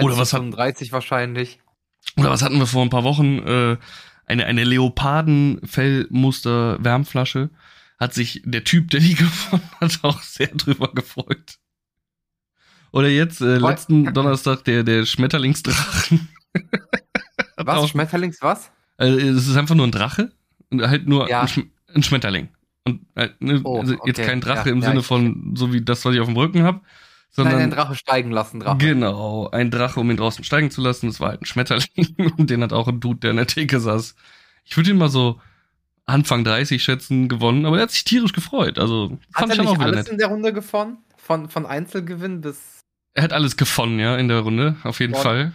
[0.02, 1.60] Oder was hat- 35 wahrscheinlich.
[2.18, 3.40] Oder was hatten wir vor ein paar Wochen?
[3.40, 3.78] Äh,
[4.26, 7.50] eine eine Leopardenfellmuster-Wärmflasche.
[8.00, 11.58] Hat sich der Typ, der die gewonnen hat, auch sehr drüber gefreut.
[12.94, 16.30] Oder jetzt, äh, letzten Donnerstag, der, der Schmetterlingsdrachen.
[16.56, 16.72] Hat
[17.68, 17.78] Was?
[17.80, 18.72] auch- Schmetterlings was?
[18.98, 20.32] Also, es ist einfach nur ein Drache.
[20.70, 21.42] Und halt nur Ja.
[21.42, 22.50] ein, Schm ein Schmetterling.
[22.86, 24.26] Und halt, ne, Oh, also jetzt okay.
[24.28, 26.64] kein Drache Ja, im ja, Sinne von, so wie das, was ich auf dem Rücken
[26.64, 26.82] habe.
[27.32, 28.78] Sondern Nein, den Drache steigen lassen, Drache.
[28.78, 31.08] Genau, ein Drache, um ihn draußen steigen zu lassen.
[31.08, 31.88] Das war halt ein Schmetterling
[32.38, 34.14] und den hat auch ein Dude, der in der Theke saß.
[34.66, 35.42] Ich würde ihn mal so
[36.06, 38.78] Anfang 30 schätzen gewonnen, aber er hat sich tierisch gefreut.
[38.78, 40.10] Also Hat fand er ich nicht auch alles nett.
[40.10, 40.98] in der Runde gewonnen?
[41.18, 42.82] Von, von Einzelgewinn bis
[43.14, 45.22] Er hat alles gewonnen, ja, in der Runde, auf jeden Boah.
[45.22, 45.54] Fall.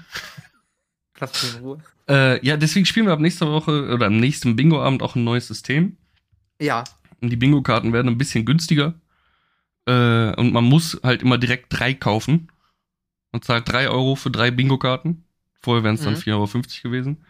[1.15, 1.79] Klasse in Ruhe?
[2.09, 5.49] Äh, ja, deswegen spielen wir ab nächster Woche oder am nächsten Bingo-Abend auch ein neues
[5.49, 5.97] System.
[6.61, 6.85] Ja.
[7.21, 8.95] Und die Bingo-Karten werden ein bisschen günstiger.
[9.87, 12.49] Äh, und man muss halt immer direkt drei kaufen.
[13.33, 15.25] Man zahlt drei Euro für drei Bingo-Karten.
[15.61, 16.19] Vorher wären es dann Mhm.
[16.21, 17.25] 4,50 Euro gewesen.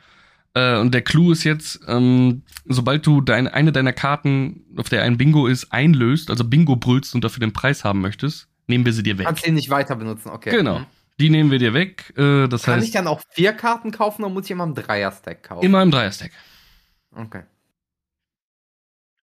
[0.54, 5.02] Äh, und der Clou ist jetzt, ähm, sobald du deine, eine deiner Karten, auf der
[5.02, 8.92] ein Bingo ist, einlöst, also Bingo brüllst und dafür den Preis haben möchtest, nehmen wir
[8.92, 9.26] sie dir weg.
[9.26, 10.50] Kannst ihn nicht weiter benutzen, okay.
[10.50, 10.80] Genau.
[10.80, 10.86] Mhm.
[11.20, 12.12] Die nehmen wir dir weg.
[12.16, 14.74] Äh, das Kann ich heißt, dann auch vier Karten kaufen oder muss ich immer einen
[14.74, 15.64] Dreier-Stack kaufen?
[15.64, 16.30] immer im Dreierstack.
[17.12, 17.42] Okay.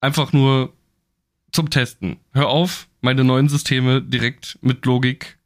[0.01, 0.73] Einfach nur
[1.53, 2.19] zum Testen.
[2.33, 5.39] Hör auf, meine neuen Systeme direkt mit Logik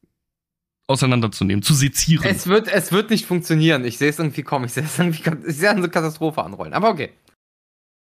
[0.87, 2.25] auseinanderzunehmen, zu sezieren.
[2.25, 3.85] Es wird, es wird nicht funktionieren.
[3.85, 4.65] Ich sehe es irgendwie kommen.
[4.65, 6.73] Ich sehe es irgendwie, ich sehe eine Katastrophe anrollen.
[6.73, 7.13] Aber okay.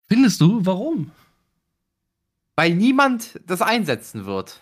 [0.08, 0.66] Findest du?
[0.66, 1.12] Warum?
[2.56, 4.62] Weil niemand das einsetzen wird.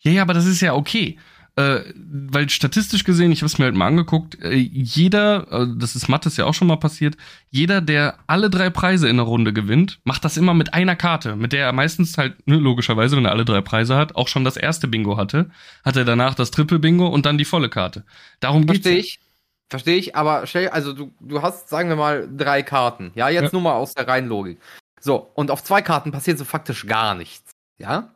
[0.00, 1.18] Ja, ja, aber das ist ja okay.
[1.56, 5.96] Äh, weil statistisch gesehen, ich habe es mir halt mal angeguckt, äh, jeder, äh, das
[5.96, 7.16] ist Mattes ja auch schon mal passiert,
[7.50, 11.34] jeder, der alle drei Preise in der Runde gewinnt, macht das immer mit einer Karte,
[11.34, 14.44] mit der er meistens halt, ne, logischerweise, wenn er alle drei Preise hat, auch schon
[14.44, 15.50] das erste Bingo hatte,
[15.84, 18.04] hat er danach das Triple-Bingo und dann die volle Karte.
[18.38, 18.82] Darum geht's.
[18.82, 19.20] Verstehe ich.
[19.68, 23.10] Verstehe ich, aber stell, also du, du hast, sagen wir mal, drei Karten.
[23.16, 23.50] Ja, jetzt Ja.
[23.52, 24.58] nur mal aus der reinen Logik.
[25.00, 27.50] So, und auf zwei Karten passiert so faktisch gar nichts.
[27.78, 28.10] Ja?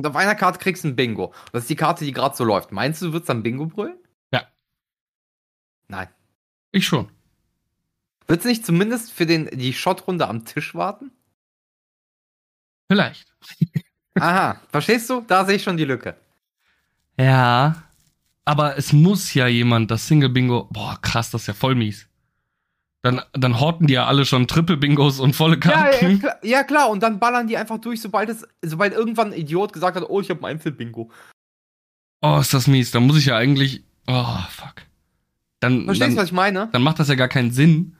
[0.00, 1.34] Und auf einer Karte kriegst du ein Bingo.
[1.52, 2.72] Das ist die Karte, die gerade so läuft.
[2.72, 3.98] Meinst du, du würdest dann Bingo brüllen?
[4.32, 4.48] Ja.
[5.88, 6.08] Nein.
[6.72, 7.10] Ich schon.
[8.26, 11.10] Würdest du nicht zumindest für den, die Shotrunde am Tisch warten?
[12.88, 13.34] Vielleicht.
[14.14, 15.20] Aha, verstehst du?
[15.20, 16.16] Da sehe ich schon die Lücke.
[17.18, 17.82] Ja.
[18.46, 20.68] Aber es muss ja jemand das Single-Bingo.
[20.70, 22.08] Boah, krass, das ist ja voll mies.
[23.02, 26.18] Dann, dann horten die ja alle schon Triple-Bingos und volle Ja, ja, Karten.
[26.20, 29.72] klar, ja, klar, und dann ballern die einfach durch, sobald es, sobald irgendwann ein Idiot
[29.72, 31.10] gesagt hat, oh, ich habe ein Einzel-Bingo.
[32.20, 32.90] Oh, ist das mies.
[32.90, 33.82] Da muss ich ja eigentlich.
[34.06, 34.74] Oh, fuck.
[35.60, 36.68] Dann, Verstehst du, dann, was ich meine?
[36.72, 37.96] dann macht das ja gar keinen Sinn,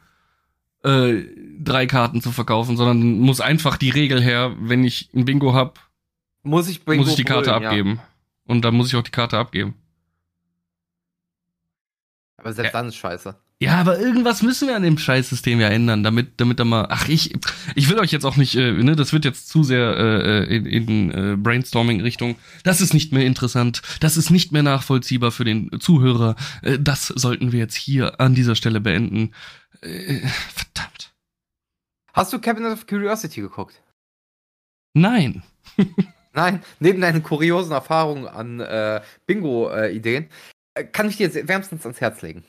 [0.85, 1.23] äh,
[1.59, 5.79] drei Karten zu verkaufen, sondern muss einfach die Regel her, wenn ich ein Bingo hab,
[6.43, 7.69] Muss ich Bingo muss ich die Karte brüllen, ja.
[7.71, 8.01] abgeben.
[8.47, 9.75] Und dann muss ich auch die Karte abgeben.
[12.37, 12.79] Aber selbst Ja.
[12.81, 13.35] dann ist scheiße.
[13.62, 16.87] Ja, aber irgendwas müssen wir an dem Scheißsystem ja ändern, damit, damit da mal.
[16.88, 17.35] Ach, ich,
[17.75, 20.64] ich will euch jetzt auch nicht, äh, ne, das wird jetzt zu sehr äh, in,
[20.64, 22.37] in äh, Brainstorming-Richtung.
[22.64, 26.37] Das ist nicht mehr interessant, das ist nicht mehr nachvollziehbar für den Zuhörer.
[26.62, 29.35] Äh, das sollten wir jetzt hier an dieser Stelle beenden.
[29.83, 30.20] Äh,
[30.55, 31.12] verdammt.
[32.14, 33.83] Hast du Cabinet of Curiosity geguckt?
[34.94, 35.42] Nein.
[36.33, 40.31] Nein, neben deinen kuriosen Erfahrungen an äh, Bingo-Ideen,
[40.73, 42.42] äh, kann ich dir jetzt wärmstens ans Herz legen.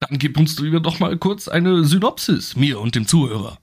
[0.00, 3.58] Dann gib uns lieber doch mal kurz eine Synopsis, mir und dem Zuhörer.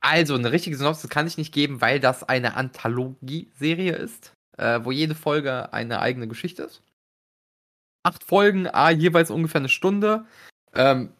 [0.00, 4.90] Also, eine richtige Synopsis kann ich nicht geben, weil das eine Anthologie-Serie ist, äh, wo
[4.90, 6.82] jede Folge eine eigene Geschichte ist.
[8.02, 10.24] Acht Folgen, a, jeweils ungefähr eine Stunde.
[10.74, 11.10] Ähm,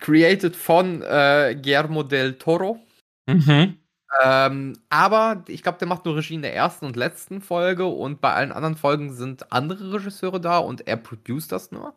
[0.00, 2.80] created von äh, Guillermo del Toro.
[3.26, 3.78] Mhm.
[4.22, 8.20] Ähm, aber ich glaube, der macht nur Regie in der ersten und letzten Folge und
[8.20, 11.94] bei allen anderen Folgen sind andere Regisseure da und er produziert das nur.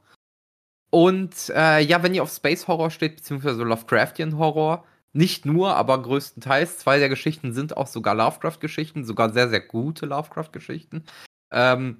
[0.89, 6.01] Und äh, ja, wenn ihr auf Space Horror steht, beziehungsweise Lovecraftian Horror, nicht nur, aber
[6.01, 11.03] größtenteils, zwei der Geschichten sind auch sogar Lovecraft-Geschichten, sogar sehr, sehr gute Lovecraft-Geschichten.
[11.51, 11.99] Ähm,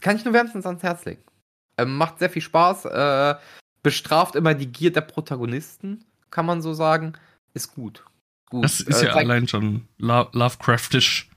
[0.00, 1.22] kann ich nur wärmstens ans Herz legen.
[1.78, 3.34] Ähm, macht sehr viel Spaß, äh,
[3.82, 7.14] bestraft immer die Gier der Protagonisten, kann man so sagen.
[7.54, 8.04] Ist gut.
[8.48, 8.64] gut.
[8.64, 11.30] Das ist Äh, ja allein schon Lo Lovecraftisch.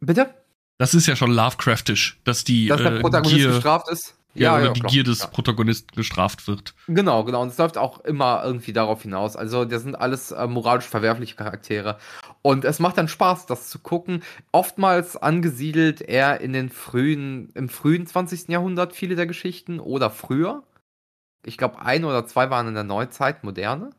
[0.00, 0.34] Bitte?
[0.78, 4.17] Das ist ja schon Lovecraftisch, dass die Dass der äh, Protagonist Gier, bestraft ist?
[4.38, 5.26] Ja, oder ja, die Gier des ja.
[5.26, 6.74] Protagonisten gestraft wird.
[6.86, 7.42] Genau, genau.
[7.42, 9.36] Und es läuft auch immer irgendwie darauf hinaus.
[9.36, 11.98] Also, das sind alles äh, moralisch verwerfliche Charaktere.
[12.42, 14.22] Und es macht dann Spaß, das zu gucken.
[14.52, 18.48] Oftmals angesiedelt eher in den frühen, im frühen 20.
[18.48, 20.62] Jahrhundert viele der Geschichten oder früher.
[21.44, 23.90] Ich glaube, ein oder zwei waren in der Neuzeit, moderne.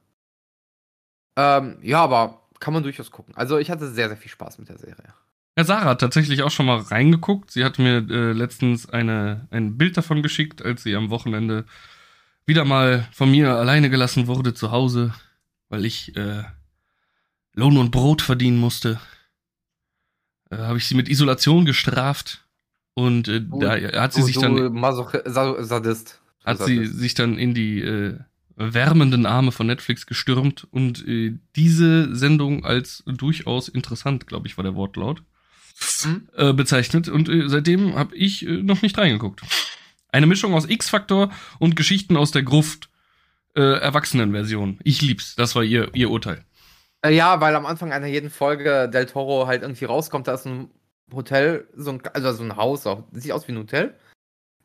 [1.37, 3.35] Ähm, ja, aber kann man durchaus gucken.
[3.35, 5.13] Also, ich hatte sehr, sehr viel Spaß mit der Serie.
[5.59, 7.51] Ja, Sarah hat tatsächlich auch schon mal reingeguckt.
[7.51, 11.65] Sie hat mir äh, letztens eine, ein Bild davon geschickt, als sie am Wochenende
[12.45, 15.13] wieder mal von mir alleine gelassen wurde zu Hause,
[15.67, 16.43] weil ich äh,
[17.55, 19.01] Lohn und Brot verdienen musste.
[20.49, 22.45] Äh, Habe ich sie mit Isolation gestraft
[22.93, 26.21] und äh, Du- da hat sie Du- sich dann Masoch Sa Sadist.
[26.45, 28.17] Hat sie sich dann in die äh,
[28.55, 34.63] wärmenden Arme von Netflix gestürmt und äh, diese Sendung als durchaus interessant, glaube ich, war
[34.63, 35.21] der Wortlaut,
[36.01, 36.29] Hm?
[36.35, 37.07] äh, bezeichnet.
[37.07, 39.41] Und äh, seitdem habe ich äh, noch nicht reingeguckt.
[40.11, 42.89] Eine Mischung aus X-Faktor und Geschichten aus der Gruft.
[43.55, 44.79] Äh, Erwachsenenversion.
[44.83, 45.35] Ich lieb's.
[45.35, 46.45] Das war ihr, ihr Urteil.
[47.05, 50.69] Ja, weil am Anfang einer jeden Folge Del Toro halt irgendwie rauskommt, da ist ein
[51.13, 53.95] Hotel, so ein, also so ein Haus, auch, sieht aus wie ein Hotel,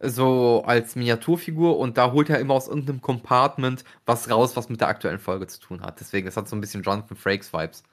[0.00, 4.80] so als Miniaturfigur und da holt er immer aus irgendeinem Compartment was raus, was mit
[4.80, 6.00] der aktuellen Folge zu tun hat.
[6.00, 7.84] Deswegen, es hat so ein bisschen Jonathan Frakes Vibes.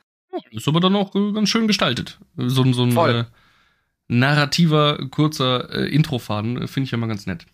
[0.52, 2.20] Ist aber dann auch äh, ganz schön gestaltet.
[2.38, 3.26] So, ein- so ein äh,
[4.08, 7.46] narrativer, kurzer äh, Introfaden äh, finde ich ja mal ganz nett.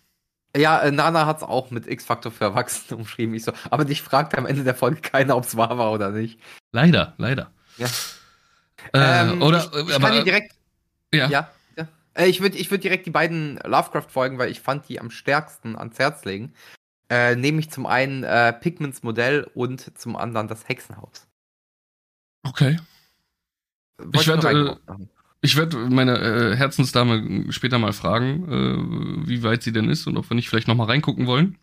[0.56, 3.34] Ja, äh, Nana hat es auch mit X-Faktor für Erwachsene umschrieben.
[3.34, 6.10] Ich so, aber dich fragt am Ende der Folge keiner, ob es wahr war oder
[6.10, 6.40] nicht.
[6.72, 7.50] Leider, leider.
[7.76, 7.86] Ja.
[8.92, 10.54] Äh, Ähm, oder, ich, ich aber, kann dir direkt
[11.14, 11.28] ja.
[11.28, 11.88] Ja, ja.
[12.26, 15.98] Ich würde ich würd direkt die beiden Lovecraft-Folgen, weil ich fand die am stärksten ans
[15.98, 16.52] Herz legen.
[17.10, 21.27] Äh, nämlich zum einen äh, Pigments Modell und zum anderen das Hexenhaus.
[22.42, 22.78] Okay.
[23.98, 25.04] Wollte Ich nur werd, äh.
[25.40, 30.16] Ich werde meine äh, Herzensdame später mal fragen, äh, wie weit sie denn ist und
[30.16, 31.56] ob wir nicht vielleicht noch mal reingucken wollen.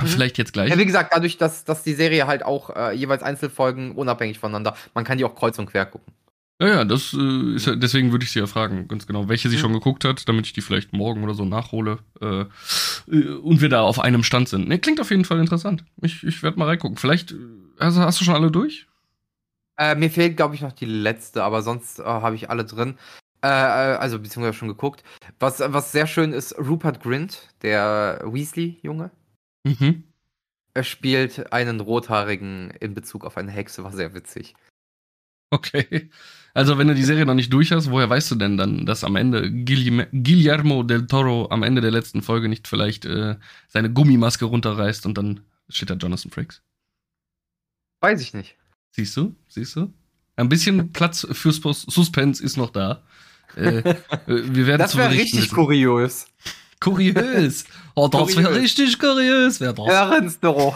[0.00, 0.06] Mhm.
[0.06, 0.70] Vielleicht jetzt gleich.
[0.70, 4.76] ja, wie gesagt, dadurch, dass, dass die Serie halt auch äh, jeweils Einzelfolgen unabhängig voneinander,
[4.94, 6.12] man kann die auch kreuz und quer gucken.
[6.60, 9.48] Ja, ja, das äh, ist ja, deswegen würde ich sie ja fragen, ganz genau, welche
[9.48, 9.60] sie Mhm.
[9.60, 12.44] schon geguckt hat, damit ich die vielleicht morgen oder so nachhole äh,
[13.10, 14.68] äh, und wir da auf einem Stand sind.
[14.68, 15.84] Ne, klingt auf jeden Fall interessant.
[16.00, 16.96] Ich, ich werde mal reingucken.
[16.96, 17.34] Vielleicht,
[17.78, 18.86] also hast du schon alle durch?
[19.78, 22.98] Äh, mir fehlt, glaube ich, noch die letzte, aber sonst äh, habe ich alle drin.
[23.42, 25.02] Äh, äh, also, beziehungsweise schon geguckt.
[25.38, 29.10] Was, was sehr schön ist, Rupert Grint, der Weasley-Junge.
[29.64, 30.04] Mhm.
[30.74, 34.54] Er spielt einen Rothaarigen in Bezug auf eine Hexe, war sehr witzig.
[35.50, 36.10] Okay.
[36.54, 39.04] Also, wenn du die Serie noch nicht durch hast, woher weißt du denn dann, dass
[39.04, 43.36] am Ende Guillermo, Guillermo del Toro am Ende der letzten Folge nicht vielleicht äh,
[43.68, 46.62] seine Gummimaske runterreißt und dann steht da Jonathan Frakes?
[48.00, 48.56] Weiß ich nicht.
[48.92, 49.34] Siehst du?
[49.48, 49.92] Siehst du?
[50.36, 53.02] Ein bisschen Platz für Sus- Suspense ist noch da.
[53.56, 53.94] Äh, äh,
[54.26, 55.54] wir werden Das wäre richtig wissen.
[55.54, 56.26] kurios.
[56.80, 57.64] kuriös.
[57.94, 59.86] Oh, das wäre richtig kuriös, wäre das.
[59.86, 60.74] Erinnerungsdoro.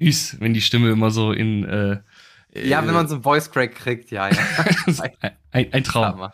[0.00, 1.64] Süß, wenn die Stimme immer so in.
[1.64, 2.00] Äh,
[2.52, 4.38] Ja, wenn man so einen Voice Crack kriegt, ja, ja.
[5.52, 6.30] ein, ein, Traum.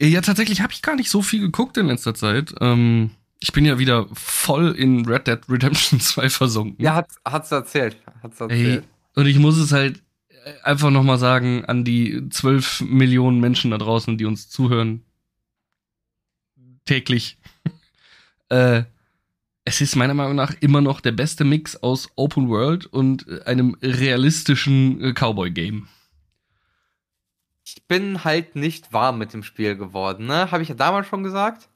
[0.00, 2.54] Ja, tatsächlich habe ich gar nicht so viel geguckt in letzter Zeit.
[2.60, 6.84] Ähm, ich bin ja wieder voll in Red Dead Redemption 2 versunken.
[6.84, 7.96] Ja, hat's, hat's erzählt.
[8.22, 8.84] Hat's Ey, erzählt.
[9.14, 10.02] und ich muss es halt
[10.62, 15.04] einfach nochmal sagen an die 12 Millionen Menschen da draußen, die uns zuhören.
[16.84, 17.38] Täglich.
[18.48, 18.84] äh,
[19.64, 23.42] es ist meiner Meinung nach immer noch der beste Mix aus Open World und äh,
[23.44, 25.88] einem realistischen äh, Cowboy-Game.
[27.66, 30.50] Ich bin halt nicht warm mit dem Spiel geworden, ne?
[30.50, 31.68] Habe ich ja damals schon gesagt.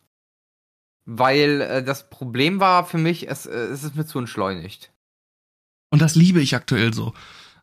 [1.05, 4.93] Weil äh, das Problem war für mich, es, äh, es ist mir zu entschleunigt.
[5.91, 7.13] Und das liebe ich aktuell so.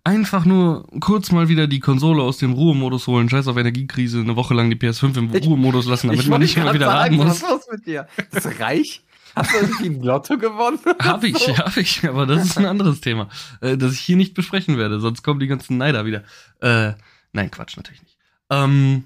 [0.03, 4.35] Einfach nur kurz mal wieder die Konsole aus dem Ruhemodus holen, scheiß auf Energiekrise, eine
[4.35, 7.17] Woche lang die PS5 im Ich- Ruhemodus lassen, damit man nicht grad wieder sagen, laden
[7.17, 7.27] muss.
[7.27, 8.07] Was ist los mit dir?
[8.31, 9.03] Bist du reich?
[9.35, 10.79] Hast du irgendwie ein Lotto gewonnen?
[10.99, 11.55] Hab ich, So.
[11.57, 13.29] hab ich, aber das ist ein anderes Thema,
[13.61, 16.23] äh, das ich hier nicht besprechen werde, sonst kommen die ganzen Neider wieder.
[16.61, 16.93] Äh,
[17.33, 18.17] nein, Quatsch, natürlich nicht.
[18.49, 19.03] Ähm,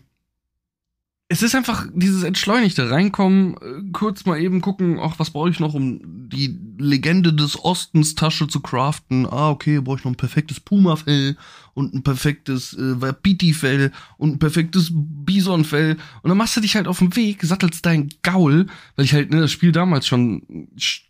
[1.34, 5.60] es ist einfach dieses entschleunigte Reinkommen, äh, kurz mal eben gucken, ach, was brauche ich
[5.60, 9.26] noch, um die Legende des Ostens Tasche zu craften?
[9.26, 11.36] Ah, okay, brauche ich noch ein perfektes Puma-Fell
[11.74, 15.98] und ein perfektes äh, Wapiti-Fell und ein perfektes Bison-Fell.
[16.22, 19.32] Und dann machst du dich halt auf den Weg, sattelst dein Gaul, weil ich halt
[19.32, 20.44] ne, das Spiel damals schon
[20.78, 21.02] sch-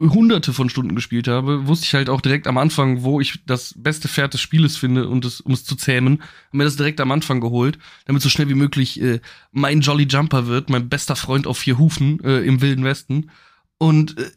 [0.00, 3.74] hunderte von Stunden gespielt habe, wusste ich halt auch direkt am Anfang, wo ich das
[3.76, 6.22] beste Pferd des Spieles finde, und es, um es zu zähmen.
[6.46, 9.20] Hab mir das direkt am Anfang geholt, damit so schnell wie möglich äh,
[9.52, 13.30] mein Jolly Jumper wird, mein bester Freund auf vier Hufen äh, im Wilden Westen.
[13.78, 14.30] Und äh,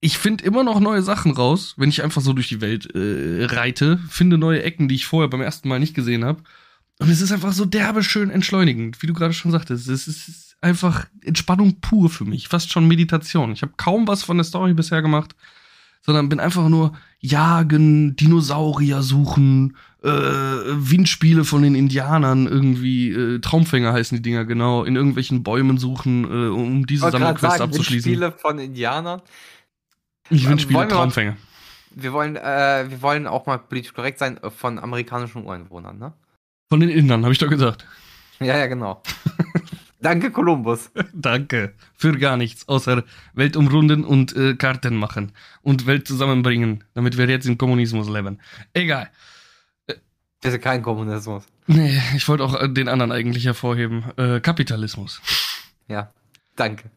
[0.00, 3.44] ich finde immer noch neue Sachen raus, wenn ich einfach so durch die Welt äh,
[3.46, 6.42] reite, finde neue Ecken, die ich vorher beim ersten Mal nicht gesehen habe.
[6.98, 9.88] Und es ist einfach so derbe schön entschleunigend, wie du gerade schon sagtest.
[9.88, 13.52] Es ist einfach Entspannung pur für mich, fast schon Meditation.
[13.52, 15.34] Ich habe kaum was von der Story bisher gemacht,
[16.02, 23.92] sondern bin einfach nur jagen, Dinosaurier suchen, äh, Windspiele von den Indianern irgendwie, äh, Traumfänger
[23.92, 28.12] heißen die Dinger genau, in irgendwelchen Bäumen suchen, äh, um diese Sammelquest abzuschließen.
[28.12, 29.20] Windspiele von Indianern.
[30.30, 31.36] Ähm, Windspiele, Traumfänger.
[31.90, 36.12] Wir wollen, äh, wir wollen auch mal politisch korrekt sein äh, von amerikanischen Ureinwohnern, ne?
[36.68, 37.86] Von den Indern, habe ich doch gesagt.
[38.40, 39.02] Ja, ja, genau.
[40.00, 40.90] Danke, Kolumbus.
[41.14, 41.74] Danke.
[41.94, 43.04] Für gar nichts, außer
[43.34, 45.32] Welt umrunden und äh, Karten machen.
[45.62, 48.38] Und Welt zusammenbringen, damit wir jetzt im Kommunismus leben.
[48.74, 49.10] Egal.
[50.42, 51.44] Das ist kein Kommunismus.
[51.66, 54.04] Nee, ich wollte auch äh, den anderen eigentlich hervorheben.
[54.16, 55.20] Äh, Kapitalismus.
[55.88, 56.12] Ja,
[56.56, 56.90] danke.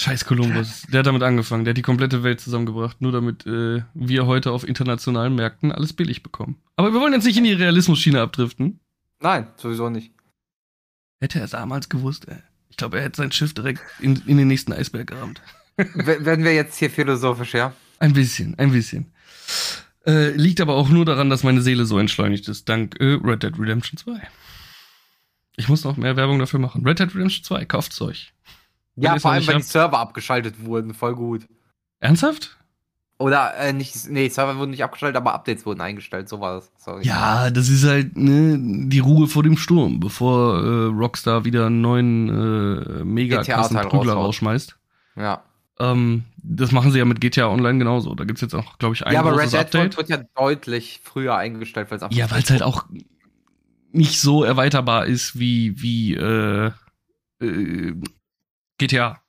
[0.00, 0.86] Scheiß Kolumbus.
[0.90, 1.66] Der hat damit angefangen.
[1.66, 5.92] Der hat die komplette Welt zusammengebracht, nur damit äh, wir heute auf internationalen Märkten alles
[5.92, 6.56] billig bekommen.
[6.76, 8.80] Aber wir wollen jetzt nicht in die Realismus-Schiene abdriften.
[9.20, 10.12] Nein, sowieso nicht.
[11.20, 12.38] Hätte er damals gewusst, ey.
[12.70, 15.42] Ich glaube, er hätte sein Schiff direkt in, in den nächsten Eisberg gerammt.
[15.76, 17.74] Werden wir jetzt hier philosophisch, ja?
[17.98, 19.12] Ein bisschen, ein bisschen.
[20.06, 23.42] Äh, liegt aber auch nur daran, dass meine Seele so entschleunigt ist, dank äh, Red
[23.42, 24.18] Dead Redemption 2.
[25.56, 26.86] Ich muss noch mehr Werbung dafür machen.
[26.86, 28.32] Red Dead Redemption 2, kauft's euch.
[29.00, 30.94] Ja, vor allem, weil die Server abgeschaltet wurden.
[30.94, 31.46] Voll gut.
[32.00, 32.56] Ernsthaft?
[33.18, 36.72] Oder, äh, nicht, nee, Server wurden nicht abgeschaltet, aber Updates wurden eingestellt, so war das.
[36.78, 37.04] Sorry.
[37.06, 38.56] Ja, das ist halt ne,
[38.88, 44.14] die Ruhe vor dem Sturm, bevor äh, Rockstar wieder einen neuen äh, mega krassen Prügler
[44.14, 44.78] rausschmeißt.
[45.16, 45.42] Ja.
[45.78, 48.14] Ähm, das machen sie ja mit GTA Online genauso.
[48.14, 49.96] Da gibt's jetzt auch, glaube ich, ein Ja, aber Red Dead Update.
[49.98, 52.86] wird ja deutlich früher eingestellt, weil es Ja, weil es halt auch
[53.92, 56.70] nicht so erweiterbar ist wie, wie äh,
[57.42, 57.94] äh,
[58.80, 59.20] GTA.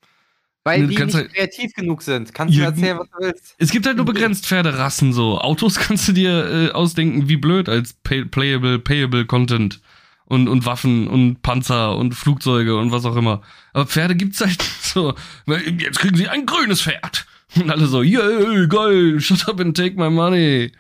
[0.64, 2.34] Weil die nicht halt, kreativ genug sind.
[2.34, 3.56] Kannst du erzählen, was du willst?
[3.58, 5.40] Es gibt halt nur begrenzt Pferderassen so.
[5.40, 9.82] Autos kannst du dir äh, ausdenken, wie blöd als pay playable, payable Content.
[10.26, 13.42] Und, und Waffen und Panzer und Flugzeuge und was auch immer.
[13.74, 15.14] Aber Pferde gibt's halt so.
[15.46, 17.26] Jetzt kriegen sie ein grünes Pferd.
[17.56, 20.72] Und alle so, yeah, geil, shut up and take my money.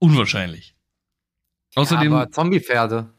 [0.00, 0.74] Unwahrscheinlich.
[1.76, 2.10] Außerdem.
[2.10, 3.10] Ja, aber Zombie-Pferde.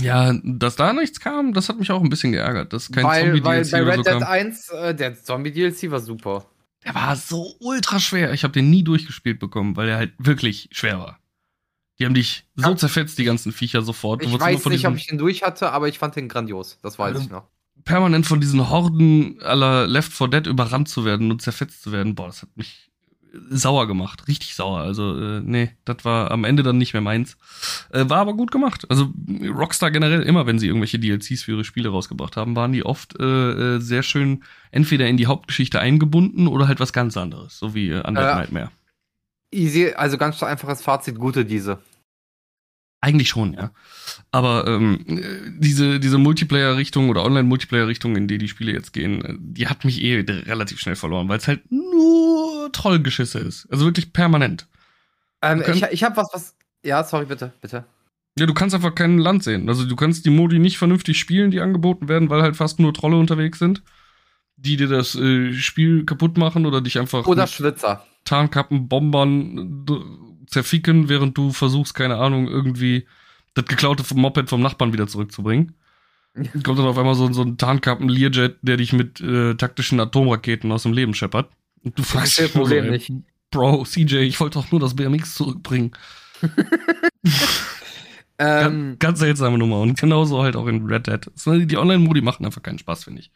[0.00, 2.72] Ja, dass da nichts kam, das hat mich auch ein bisschen geärgert.
[2.72, 4.22] Dass kein weil, weil bei Red so Dead kam.
[4.24, 6.46] 1, äh, der Zombie-DLC war super.
[6.84, 8.32] Der war so ultra schwer.
[8.32, 11.18] Ich habe den nie durchgespielt bekommen, weil er halt wirklich schwer war.
[11.98, 12.76] Die haben dich so ja.
[12.76, 14.22] zerfetzt, die ganzen Viecher sofort.
[14.22, 16.78] Ich weiß nicht, ob ich den durch hatte, aber ich fand den grandios.
[16.82, 17.48] Das weiß also, ich noch.
[17.84, 22.14] Permanent von diesen Horden aller Left 4 Dead überrannt zu werden und zerfetzt zu werden,
[22.14, 22.90] boah, das hat mich
[23.50, 24.80] sauer gemacht, richtig sauer.
[24.80, 27.36] Also, äh, nee, das war am Ende dann nicht mehr meins.
[27.90, 28.86] Äh, war aber gut gemacht.
[28.88, 29.12] Also,
[29.48, 33.18] Rockstar generell, immer wenn sie irgendwelche DLCs für ihre Spiele rausgebracht haben, waren die oft
[33.20, 37.74] äh, äh, sehr schön entweder in die Hauptgeschichte eingebunden oder halt was ganz anderes, so
[37.74, 38.70] wie äh, Undead Nightmare.
[39.52, 41.78] Easy, also ganz einfaches Fazit, gute diese.
[43.00, 43.70] Eigentlich schon, ja.
[44.32, 45.04] Aber ähm,
[45.58, 50.02] diese, diese Multiplayer-Richtung oder Online-Multiplayer-Richtung, in die die Spiele jetzt gehen, äh, die hat mich
[50.02, 52.25] eh relativ schnell verloren, weil es halt nur
[52.72, 53.66] Trollgeschisse ist.
[53.70, 54.68] Also wirklich permanent.
[55.42, 56.54] Ähm, ich ich habe was, was.
[56.82, 57.84] Ja, sorry, bitte, bitte.
[58.38, 59.68] Ja, du kannst einfach kein Land sehen.
[59.68, 62.92] Also du kannst die Modi nicht vernünftig spielen, die angeboten werden, weil halt fast nur
[62.92, 63.82] Trolle unterwegs sind,
[64.56, 67.26] die dir das äh, Spiel kaputt machen oder dich einfach.
[67.26, 68.04] Oder Schwitzer.
[68.24, 69.86] Tarnkappen, Bombern,
[70.46, 73.06] zerficken, während du versuchst, keine Ahnung, irgendwie
[73.54, 75.74] das geklaute Moped vom Nachbarn wieder zurückzubringen.
[76.62, 80.70] Kommt dann auf einmal so, so ein Tarnkappen Learjet, der dich mit äh, taktischen Atomraketen
[80.70, 81.48] aus dem Leben scheppert.
[81.86, 83.12] Und du fragst dich Problem so, nicht.
[83.52, 85.92] Bro, CJ, ich wollte doch nur das BMX zurückbringen.
[88.40, 89.80] ähm, ganz, ganz seltsame Nummer.
[89.80, 91.30] Und genauso halt auch in Red Dead.
[91.70, 93.30] Die Online-Modi machen einfach keinen Spaß, finde ich.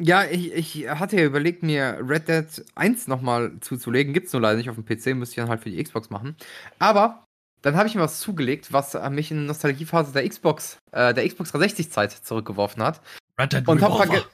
[0.00, 4.12] Ja, ich, ich hatte ja überlegt, mir Red Dead 1 nochmal zuzulegen.
[4.12, 6.34] Gibt's nur leider nicht auf dem PC, müsste ich dann halt für die Xbox machen.
[6.80, 7.24] Aber
[7.62, 11.28] dann habe ich mir was zugelegt, was mich in die Nostalgiephase der Xbox, äh, der
[11.28, 13.00] Xbox 360-Zeit zurückgeworfen hat.
[13.38, 14.24] Red Dead Und Revolver.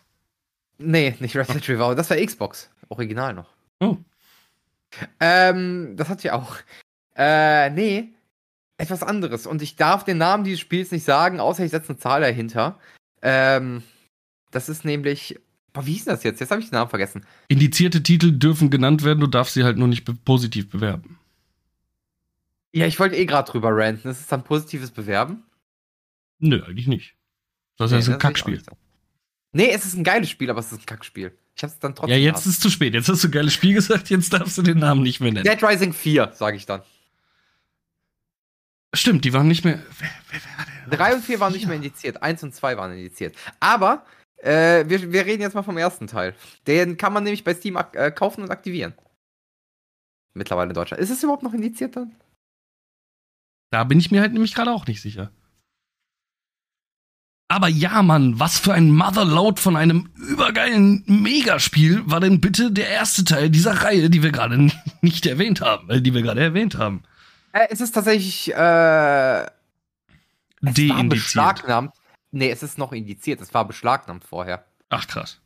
[0.78, 2.70] Nee, nicht Red Dead Revolver, das war Xbox.
[2.92, 3.50] Original noch.
[3.80, 3.96] Oh.
[5.20, 6.56] Ähm, das hatte ich auch.
[7.16, 8.10] Äh, nee,
[8.76, 9.46] etwas anderes.
[9.46, 12.78] Und ich darf den Namen dieses Spiels nicht sagen, außer ich setze eine Zahl dahinter.
[13.22, 13.82] Ähm,
[14.50, 15.38] das ist nämlich
[15.72, 16.40] Boah, wie hieß das jetzt?
[16.40, 17.24] Jetzt habe ich den Namen vergessen.
[17.48, 21.18] Indizierte Titel dürfen genannt werden, du darfst sie halt nur nicht be positiv bewerben.
[22.72, 24.08] Ja, ich wollte eh gerade drüber ranten.
[24.08, 25.44] Ist dann positives Bewerben?
[26.38, 27.14] Nö, eigentlich nicht.
[27.76, 28.62] Das nee, ist ein Kackspiel.
[29.52, 31.36] Nee, es ist ein geiles Spiel, aber es ist ein Kackspiel.
[31.54, 32.10] Ich hab's dann trotzdem.
[32.10, 32.46] Ja, jetzt gehabt.
[32.46, 32.94] ist es zu spät.
[32.94, 35.44] Jetzt hast du ein geiles Spiel gesagt, jetzt darfst du den Namen nicht mehr nennen.
[35.44, 36.82] Dead Rising 4, sage ich dann.
[38.94, 39.80] Stimmt, die waren nicht mehr.
[39.98, 40.40] Wer, wer,
[40.86, 42.22] wer, 3 und 4 waren nicht mehr indiziert.
[42.22, 43.34] 1 und 2 waren indiziert.
[43.60, 44.04] Aber
[44.36, 46.34] äh, wir, wir, reden jetzt mal vom ersten Teil.
[46.66, 48.94] Den kann man nämlich bei Steam äh, kaufen und aktivieren.
[50.34, 51.02] Mittlerweile in Deutschland.
[51.02, 52.14] Ist es überhaupt noch indiziert dann?
[53.70, 55.30] Da bin ich mir halt nämlich gerade auch nicht sicher.
[57.52, 62.88] Aber ja, Mann, was für ein Motherload von einem übergeilen Megaspiel war denn bitte der
[62.88, 64.70] erste Teil dieser Reihe, die wir gerade
[65.02, 67.02] nicht erwähnt haben, äh, die wir gerade erwähnt haben?
[67.52, 71.94] Äh, es ist tatsächlich äh, es beschlagnahmt.
[72.30, 73.42] Nee, es ist noch indiziert.
[73.42, 74.64] Es war beschlagnahmt vorher.
[74.88, 75.38] Ach krass.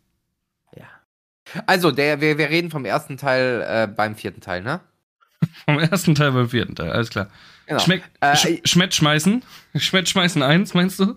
[1.67, 4.81] Also, der, wir, wir reden vom ersten Teil äh, beim vierten Teil, ne?
[5.65, 7.29] Vom ersten Teil beim vierten Teil, alles klar.
[7.67, 7.81] Genau.
[7.81, 9.43] Schmeck, Äh, sch Schmett schmeißen?
[9.77, 11.17] Schmett schmeißen eins, meinst du?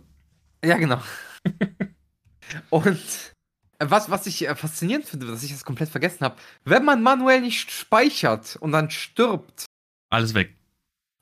[0.63, 1.01] Ja, genau.
[2.69, 3.33] Und
[3.79, 6.35] äh, was, was ich äh, faszinierend finde, dass ich das komplett vergessen habe,
[6.65, 9.65] wenn man manuell nicht speichert und dann stirbt,
[10.09, 10.55] Alles weg.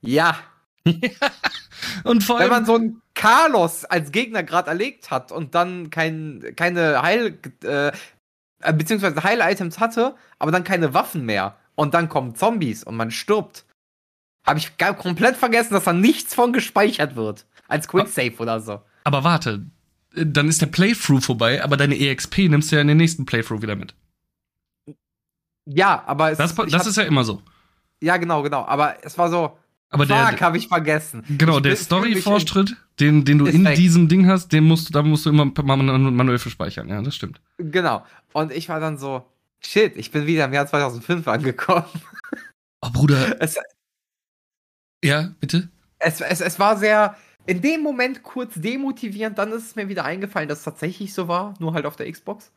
[0.01, 0.37] ja,
[2.03, 5.89] Und vor wenn allem, man so einen Carlos als Gegner gerade erlegt hat und dann
[5.89, 7.91] kein, keine Heil, äh,
[8.61, 13.11] äh, beziehungsweise Heil-Items hatte, aber dann keine Waffen mehr und dann kommen Zombies und man
[13.11, 13.65] stirbt,
[14.45, 17.45] habe ich gar komplett vergessen, dass da nichts von gespeichert wird.
[17.67, 18.81] Als Quicksave oder so.
[19.07, 19.65] Aber warte,
[20.15, 23.61] dann ist der Playthrough vorbei, aber deine EXP nimmst du ja in den nächsten Playthrough
[23.61, 23.95] wieder mit.
[25.65, 27.41] Ja, aber es, Das, das hab- ist ja immer so.
[28.01, 29.57] ja genau, genau, aber es war so,
[29.89, 31.23] Aber fuck, habe ich vergessen.
[31.37, 33.75] genau, Ich der Story-Fortschritt, den, den du in weg.
[33.75, 36.87] diesem Ding hast, den musst du, da musst du immer man- manuell für speichern.
[36.89, 37.41] Ja, das stimmt.
[37.57, 38.05] Genau.
[38.33, 39.25] Und ich war dann so,
[39.59, 41.85] shit, ich bin wieder im Jahr 2005 angekommen.
[42.81, 43.35] Oh, Bruder.
[43.41, 43.57] Es,
[45.03, 45.69] Ja, bitte?
[45.99, 47.15] es, es, es war sehr,
[47.47, 51.27] in dem Moment kurz demotivierend, dann ist es mir wieder eingefallen, dass es tatsächlich so
[51.27, 52.51] war, nur halt auf der Xbox.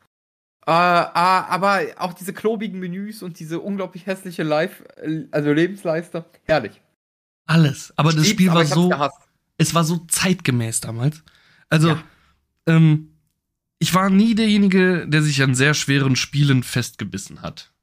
[0.67, 4.83] Äh, ah, aber auch diese klobigen Menüs und diese unglaublich hässliche Live,
[5.31, 6.79] also Lebensleiste, herrlich.
[7.47, 7.93] Alles.
[7.97, 9.17] Aber das Spiel war so, gehasst.
[9.57, 11.23] es war so zeitgemäß damals.
[11.69, 12.03] Also, Ja.
[12.67, 13.07] ähm,
[13.79, 17.73] ich war nie derjenige, der sich an sehr schweren Spielen festgebissen hat.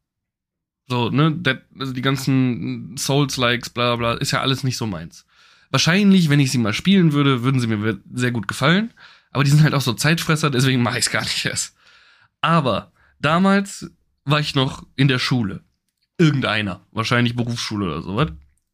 [0.86, 1.36] So, ne,
[1.78, 5.26] also die ganzen Souls-Likes, bla bla, ist ja alles nicht so meins.
[5.70, 8.92] Wahrscheinlich, wenn ich sie mal spielen würde, würden sie mir sehr gut gefallen.
[9.30, 11.74] Aber die sind halt auch so Zeitfresser, deswegen mache ich es gar nicht erst.
[12.40, 13.90] Aber damals
[14.24, 15.62] war ich noch in der Schule.
[16.16, 18.28] Irgendeiner, wahrscheinlich Berufsschule oder sowas.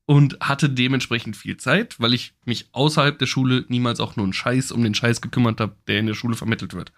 [0.07, 4.35] Und hatte dementsprechend viel Zeit, weil ich mich außerhalb der Schule niemals auch nur einen
[4.35, 6.93] Scheiß um den Scheiß gekümmert habe, der in der Schule vermittelt wird.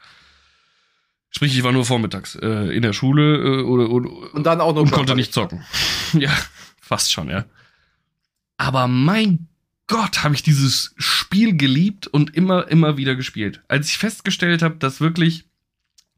[1.30, 4.74] Sprich, ich war nur vormittags äh, in der Schule äh, oder, oder, Und dann auch
[4.74, 5.64] noch und konnte nicht zocken.
[6.14, 6.30] ja,
[6.80, 7.44] fast schon, ja.
[8.56, 9.48] Aber mein
[9.88, 13.62] Gott, habe ich dieses Spiel geliebt und immer, immer wieder gespielt.
[13.68, 15.44] Als ich festgestellt habe, dass wirklich,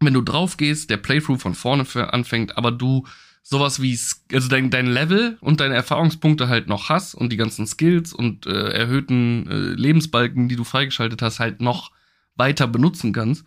[0.01, 3.07] wenn du drauf gehst, der Playthrough von vorne anfängt, aber du
[3.43, 3.99] sowas wie,
[4.33, 8.47] also dein, dein Level und deine Erfahrungspunkte halt noch hast und die ganzen Skills und
[8.47, 11.91] äh, erhöhten äh, Lebensbalken, die du freigeschaltet hast, halt noch
[12.37, 13.45] weiter benutzen kannst,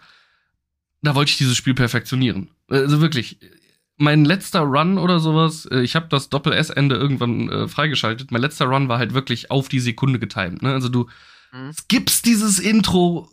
[1.01, 2.49] da wollte ich dieses Spiel perfektionieren.
[2.67, 3.39] Also wirklich,
[4.01, 8.31] mein letzter Run oder sowas, äh, ich habe das Doppel-S-Ende irgendwann äh, freigeschaltet.
[8.31, 10.61] Mein letzter Run war halt wirklich auf die Sekunde getimed.
[10.61, 10.73] Ne?
[10.73, 11.07] Also du
[11.53, 11.73] Mhm.
[11.73, 13.29] skippst dieses Intro,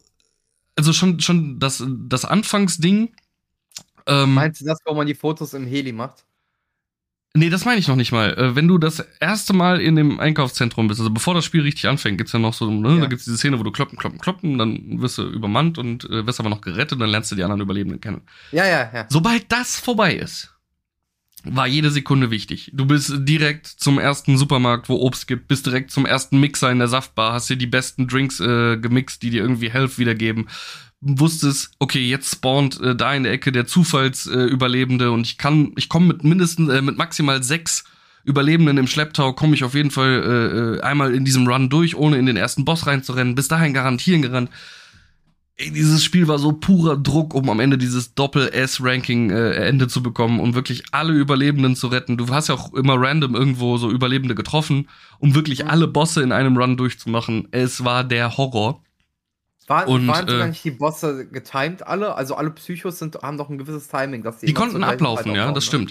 [0.77, 3.11] also schon, schon das, das Anfangsding.
[4.07, 6.25] Ähm, Meinst du das, wo man die Fotos im Heli macht?
[7.35, 8.35] nee, das meine ich noch nicht mal.
[8.37, 11.87] Äh, wenn du das erste Mal in dem Einkaufszentrum bist, also bevor das Spiel richtig
[11.89, 13.01] anfängt, gibt's ja noch so, ne, Ja.
[13.03, 16.27] da gibt's diese Szene, wo du kloppen, kloppen, kloppen, dann wirst du übermannt und äh,
[16.27, 18.23] wirst aber noch gerettet und dann lernst du die anderen Überlebenden kennen.
[18.51, 19.07] Ja, ja, ja.
[19.11, 20.53] Sobald das vorbei ist,
[21.51, 22.71] war jede Sekunde wichtig.
[22.75, 26.79] Du bist direkt zum ersten Supermarkt, wo Obst gibt, bist direkt zum ersten Mixer in
[26.79, 30.49] der Saftbar, hast dir die besten Drinks äh, gemixt, die dir irgendwie Health wiedergeben.
[31.01, 35.73] Wusstest, okay, jetzt spawnt äh, da in der Ecke der Zufallsüberlebende äh, und ich kann,
[35.77, 37.85] ich komme mit mindestens, äh, mit maximal sechs
[38.25, 41.97] Überlebenden im Schlepptau, komme ich auf jeden Fall äh, äh, einmal in diesem Run durch,
[41.97, 43.35] ohne in den ersten Boss reinzurennen.
[43.35, 44.51] Bis dahin garantieren gerannt.
[45.61, 50.05] Ey, dieses Spiel war so purer Druck, um am Ende dieses Doppel-S-Ranking äh, Ende zu
[50.05, 52.17] bekommen, um wirklich alle Überlebenden zu retten.
[52.17, 54.89] Du hast ja auch immer random irgendwo so Überlebende getroffen,
[55.19, 55.71] um wirklich Mhm.
[55.71, 57.49] alle Bosse in einem Run durchzumachen.
[57.51, 58.83] Es war der Horror.
[59.67, 62.15] Waren, Und, waren sogar äh, nicht die Bosse getimed alle?
[62.15, 65.51] Also alle Psychos sind, haben doch ein gewisses Timing, dass die Die konnten ablaufen, ja,
[65.51, 65.87] das ne?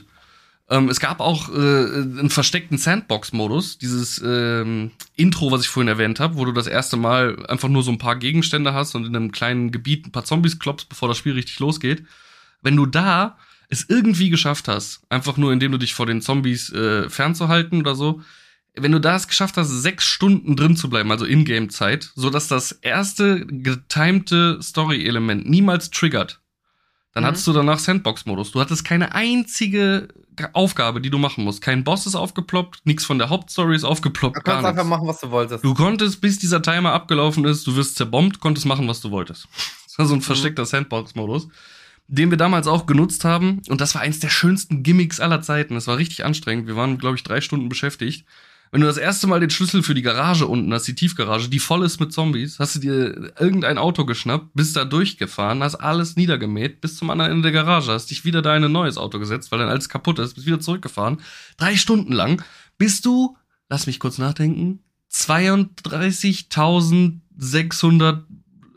[0.69, 6.19] Ähm, es gab auch äh, einen versteckten Sandbox-Modus, dieses ähm, Intro, was ich vorhin erwähnt
[6.19, 9.15] habe, wo du das erste Mal einfach nur so ein paar Gegenstände hast und in
[9.15, 12.03] einem kleinen Gebiet ein paar Zombies klopfst, bevor das Spiel richtig losgeht.
[12.61, 13.37] Wenn du da
[13.69, 17.95] es irgendwie geschafft hast, einfach nur indem du dich vor den Zombies äh, fernzuhalten oder
[17.95, 18.21] so,
[18.75, 22.47] wenn du da es geschafft hast, sechs Stunden drin zu bleiben, also Ingame-Zeit, so dass
[22.47, 26.41] das erste getimte Story-Element niemals triggert,
[27.17, 27.27] dann Mhm.
[27.29, 28.51] hattest du danach Sandbox-Modus.
[28.51, 30.07] Du hattest keine einzige
[30.53, 31.63] Aufgabe, die du machen musst.
[31.63, 35.07] Kein Boss ist aufgeploppt, nichts von der Hauptstory ist aufgeploppt, Du gar kannst einfach machen,
[35.07, 35.63] was du wolltest.
[35.63, 39.47] Du konntest, bis dieser Timer abgelaufen ist, du wirst zerbombt, konntest machen, was du wolltest.
[39.87, 41.47] Das war so ein versteckter Sandbox-Modus,
[42.07, 43.63] den wir damals auch genutzt haben.
[43.67, 45.75] Und das war eins der schönsten Gimmicks aller Zeiten.
[45.75, 46.67] Es war richtig anstrengend.
[46.67, 48.23] Wir waren, glaube ich, drei Stunden beschäftigt.
[48.71, 51.59] Wenn du das erste Mal den Schlüssel für die Garage unten hast, die Tiefgarage, die
[51.59, 56.15] voll ist mit Zombies, hast du dir irgendein Auto geschnappt, bist da durchgefahren, hast alles
[56.15, 59.19] niedergemäht, bis zum anderen Ende der Garage, hast dich wieder da in ein neues Auto
[59.19, 61.21] gesetzt, weil dann alles kaputt ist, bist wieder zurückgefahren.
[61.57, 62.43] Drei Stunden lang
[62.77, 63.37] bist du,
[63.69, 64.79] lass mich kurz nachdenken,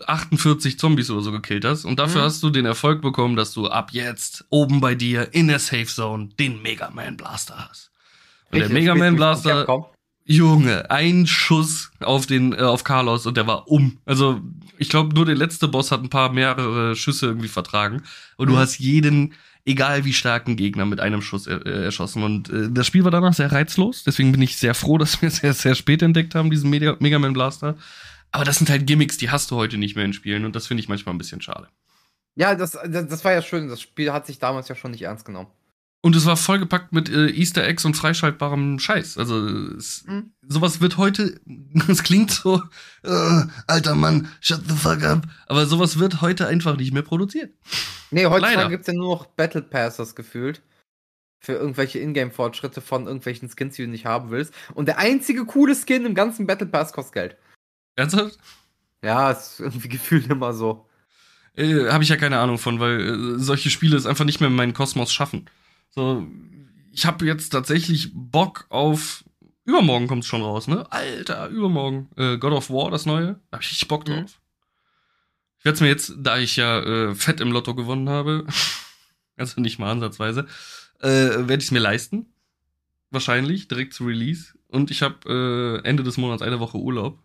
[0.06, 1.84] 32.648 Zombies oder so gekillt hast.
[1.84, 2.24] Und dafür Mhm.
[2.26, 5.86] hast du den Erfolg bekommen, dass du ab jetzt oben bei dir in der Safe
[5.86, 7.89] Zone den Mega Man Blaster hast.
[8.52, 9.90] Und der Mega Man du Blaster?
[10.24, 13.98] Junge, ein Schuss auf den äh, auf Carlos und der war um.
[14.04, 14.40] Also
[14.78, 18.02] ich glaube, nur der letzte Boss hat ein paar mehrere Schüsse irgendwie vertragen.
[18.36, 18.58] Und du Mhm.
[18.58, 19.34] hast jeden,
[19.64, 22.22] egal wie starken Gegner, mit einem Schuss äh, äh, erschossen.
[22.22, 24.04] Und äh, das Spiel war danach sehr reizlos.
[24.04, 26.96] Deswegen bin ich sehr froh, dass wir es sehr, sehr spät entdeckt haben, diesen Mega,
[27.00, 27.76] Mega Man Blaster.
[28.30, 30.44] Aber das sind halt Gimmicks, die hast du heute nicht mehr in Spielen.
[30.44, 31.66] Und das finde ich manchmal ein bisschen schade.
[32.36, 33.68] Ja, das, das, das war ja schön.
[33.68, 35.48] Das Spiel hat sich damals ja schon nicht ernst genommen.
[36.02, 39.18] Und es war vollgepackt mit äh, Easter Eggs und freischaltbarem Scheiß.
[39.18, 40.32] Also es, Mhm.
[40.48, 41.38] sowas wird heute,
[41.88, 42.62] es klingt so,
[43.02, 45.26] äh, alter Mann, shut the fuck up.
[45.46, 47.52] Aber sowas wird heute einfach nicht mehr produziert.
[48.10, 50.62] Nee, heutzutage gibt es ja nur noch Battle Passes gefühlt.
[51.42, 54.52] Für irgendwelche Ingame-Fortschritte von irgendwelchen Skins, die du nicht haben willst.
[54.74, 57.36] Und der einzige coole Skin im ganzen Battle Pass kostet Geld.
[57.96, 58.38] Ernsthaft?
[59.02, 60.86] Ja, ist irgendwie gefühlt immer so.
[61.56, 64.48] Äh, Habe ich ja keine Ahnung von, weil äh, solche Spiele es einfach nicht mehr
[64.48, 65.46] in meinen Kosmos schaffen.
[65.90, 66.26] So,
[66.92, 69.24] ich habe jetzt tatsächlich Bock auf.
[69.64, 70.90] Übermorgen kommt's schon raus, ne?
[70.90, 72.08] Alter, übermorgen.
[72.16, 73.38] Äh, God of War, das neue.
[73.50, 74.16] Da hab ich Bock drauf.
[74.18, 74.26] Mhm.
[75.58, 78.46] Ich werde mir jetzt, da ich ja äh, fett im Lotto gewonnen habe,
[79.36, 80.46] also nicht mal ansatzweise,
[81.00, 82.26] äh, werde ich es mir leisten.
[83.10, 84.54] Wahrscheinlich, direkt zu Release.
[84.68, 87.18] Und ich habe äh, Ende des Monats eine Woche Urlaub.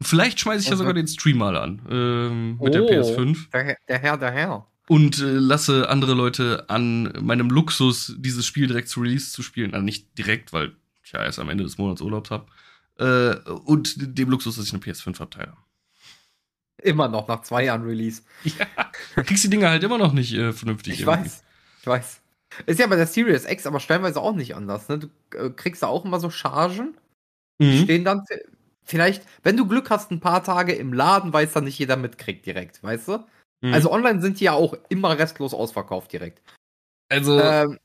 [0.00, 1.82] Vielleicht schmeiße ich ja Und sogar den Stream mal an.
[1.90, 2.88] Ähm, mit der Oh.
[2.88, 4.66] PS5 Der, Herr- der Herr, der Herr.
[4.88, 9.74] Und äh, lasse andere Leute an meinem Luxus, dieses Spiel direkt zu Release zu spielen.
[9.74, 10.72] Also nicht direkt, weil
[11.04, 12.46] ich ja erst am Ende des Monats Urlaubs habe.
[12.98, 15.56] Äh, und dem Luxus, dass ich eine PS5 abteile.
[16.82, 18.22] Immer noch nach zwei Jahren Release.
[18.44, 18.66] Ja,
[19.14, 20.94] du kriegst die Dinger halt immer noch nicht äh, vernünftig.
[20.94, 21.24] Ich irgendwie.
[21.24, 21.44] weiß.
[21.80, 22.20] Ich weiß.
[22.66, 24.88] Ist ja bei der Series X aber stellenweise auch nicht anders.
[24.88, 24.98] Ne?
[24.98, 25.08] Du
[25.38, 26.96] äh, kriegst da auch immer so Chargen.
[27.60, 27.84] Die Mhm.
[27.84, 28.24] stehen dann
[28.84, 31.96] vielleicht, wenn du Glück hast, ein paar Tage im Laden, weil es dann nicht jeder
[31.96, 33.24] mitkriegt direkt, weißt du?
[33.62, 33.72] Mhm.
[33.72, 36.42] Also online sind die ja auch immer restlos ausverkauft direkt.
[37.08, 37.78] also Ähm,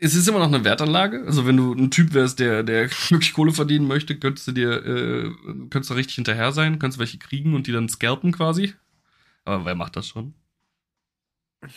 [0.00, 1.24] es ist immer noch eine Wertanlage.
[1.26, 4.70] Also wenn du ein Typ wärst, der, der wirklich Kohle verdienen möchte, könntest du dir,
[4.84, 5.30] äh,
[5.70, 8.74] könntest du richtig hinterher sein, könntest welche kriegen und die dann scalpen quasi.
[9.44, 10.34] Aber wer macht das schon?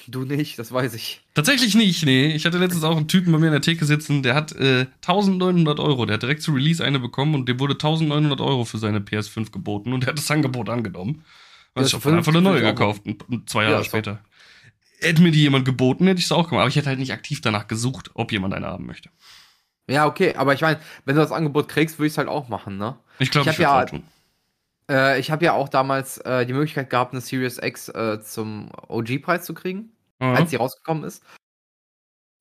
[0.07, 1.21] du nicht, das weiß ich.
[1.33, 2.33] Tatsächlich nicht, nee.
[2.33, 4.87] Ich hatte letztens auch einen Typen bei mir in der Theke sitzen, der hat äh,
[5.07, 6.05] 1900 Euro.
[6.05, 9.51] Der hat direkt zu Release eine bekommen und dem wurde 1900 Euro für seine PS5
[9.51, 11.23] geboten und der hat das Angebot angenommen.
[11.81, 13.01] Ja, ich habe einfach eine neue gekauft,
[13.45, 14.19] zwei Ja, Jahre doch- später.
[14.99, 16.61] Hätte mir die jemand geboten, hätte ich es auch gemacht.
[16.61, 19.09] Aber ich hätte halt nicht aktiv danach gesucht, ob jemand eine haben möchte.
[19.87, 22.49] Ja, okay, aber ich meine, wenn du das Angebot kriegst, würde ich es halt auch
[22.49, 22.97] machen, ne?
[23.19, 24.03] Ich glaube, Ich ich, ja- ja, tun.
[24.89, 28.71] Äh, ich habe ja auch damals äh, die Möglichkeit gehabt, eine Series X äh, zum
[28.87, 30.33] OG-Preis zu kriegen, Aha.
[30.33, 31.23] als sie rausgekommen ist.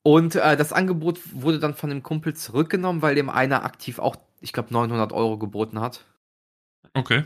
[0.02, 4.16] Und äh, das Angebot wurde dann von dem Kumpel zurückgenommen, weil dem einer aktiv auch,
[4.40, 6.04] ich glaube, 900 Euro geboten hat.
[6.94, 7.24] Okay.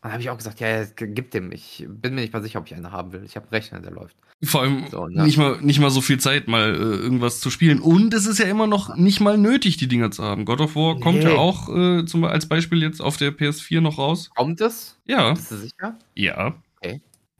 [0.00, 1.50] Dann habe ich auch gesagt, ja, ja, gib dem.
[1.50, 3.24] Ich bin mir nicht mal sicher, ob ich eine haben will.
[3.24, 4.16] Ich habe einen Rechner, der läuft.
[4.44, 5.24] Vor allem So, ne?
[5.24, 7.80] nicht, mal, nicht mal so viel Zeit, mal äh, irgendwas zu spielen.
[7.80, 10.44] Und es ist ja immer noch nicht mal nötig, die Dinger zu haben.
[10.44, 11.24] God of War kommt Nee.
[11.24, 14.30] ja auch äh, zum, als Beispiel jetzt auf der PS4 noch raus.
[14.36, 14.96] Kommt es?
[15.06, 15.98] Ja, Bist du sicher?
[16.14, 16.54] ja.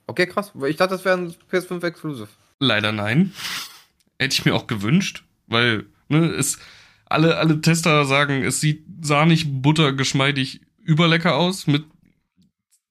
[0.07, 0.51] Okay, krass.
[0.67, 2.27] Ich dachte, das wäre ein PS5 Exclusive.
[2.59, 3.31] Leider nein.
[4.17, 6.57] Hätte ich mir auch gewünscht, weil ne, es
[7.05, 11.85] alle alle Tester sagen, es sieht sahnig, buttergeschmeidig, überlecker aus mit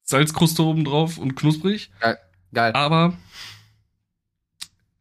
[0.08, 1.90] Salzkruste oben drauf und knusprig.
[2.52, 2.72] Geil.
[2.72, 3.18] Aber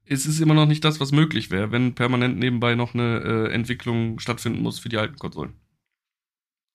[0.05, 3.53] es ist immer noch nicht das, was möglich wäre, wenn permanent nebenbei noch eine äh,
[3.53, 5.53] Entwicklung stattfinden muss für die alten Konsolen.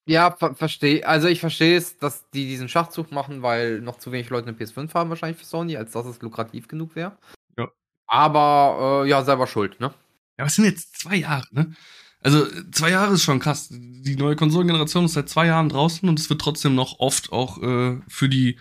[0.07, 1.07] Ja, ver verstehe.
[1.07, 4.57] Also ich verstehe es, dass die diesen Schachzug machen, weil noch zu wenig Leute eine
[4.57, 7.19] PS5 haben wahrscheinlich für Sony, als dass es lukrativ genug wäre.
[7.59, 7.69] Ja.
[8.07, 9.89] Aber äh, ja, selber schuld, ne?
[9.89, 11.75] Ja, aber es sind jetzt zwei Jahre, ne?
[12.23, 13.69] Also zwei Jahre ist schon krass.
[13.71, 17.61] Die neue Konsolengeneration ist seit zwei Jahren draußen und es wird trotzdem noch oft auch
[17.63, 18.59] äh, für die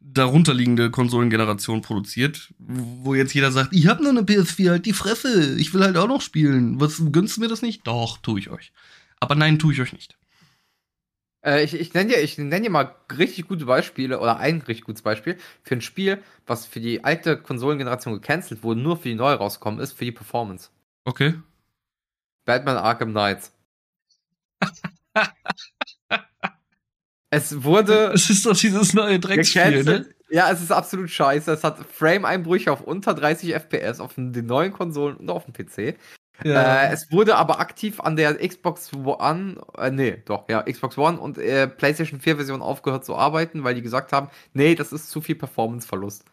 [0.00, 5.56] darunterliegende Konsolengeneration produziert, wo jetzt jeder sagt, ich habe nur eine PS4, halt die Fresse,
[5.58, 6.80] ich will halt auch noch spielen.
[6.80, 7.86] Was gönnst du mir das nicht?
[7.86, 8.72] Doch, tue ich euch.
[9.20, 10.16] Aber nein, tue ich euch nicht.
[11.44, 14.84] Äh, ich ich nenne dir, ich nenn dir mal richtig gute Beispiele oder ein richtig
[14.84, 19.14] gutes Beispiel für ein Spiel, was für die alte Konsolengeneration gecancelt wurde, nur für die
[19.14, 20.70] neue rausgekommen ist, für die Performance.
[21.04, 21.34] Okay.
[22.44, 23.52] Batman Arkham Knights.
[27.30, 30.06] es wurde Es ist doch dieses neue Drecksspiel, ne?
[30.30, 31.52] Ja, es ist absolut scheiße.
[31.52, 35.98] Es hat Frame-Einbrüche auf unter 30 FPS auf den neuen Konsolen und auf dem PC.
[36.44, 36.84] Ja.
[36.84, 41.20] Äh, es wurde aber aktiv an der Xbox One, äh, nee, doch, ja, Xbox One
[41.20, 45.10] und äh, PlayStation 4 Version aufgehört zu arbeiten, weil die gesagt haben, nee, das ist
[45.10, 46.24] zu viel Performance-Verlust.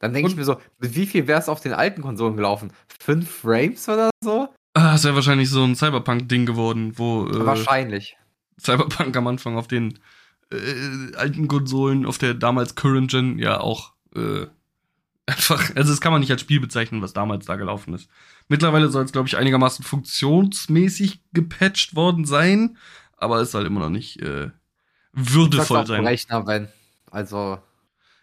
[0.00, 2.72] Dann denke ich mir so, mit wie viel wäre es auf den alten Konsolen gelaufen?
[3.00, 4.53] Fünf Frames oder so?
[4.74, 7.26] Ah, das wäre wahrscheinlich so ein Cyberpunk-Ding geworden, wo.
[7.28, 8.16] Äh, wahrscheinlich.
[8.60, 9.98] Cyberpunk am Anfang auf den
[10.50, 14.46] äh, alten Konsolen, auf der damals Current Gen ja auch äh,
[15.26, 18.10] einfach, also das kann man nicht als Spiel bezeichnen, was damals da gelaufen ist.
[18.48, 22.76] Mittlerweile soll es, glaube ich, einigermaßen funktionsmäßig gepatcht worden sein,
[23.16, 24.50] aber es soll immer noch nicht äh,
[25.12, 26.06] würdevoll sein.
[26.06, 26.68] Rechner, wenn.
[27.10, 27.58] Also.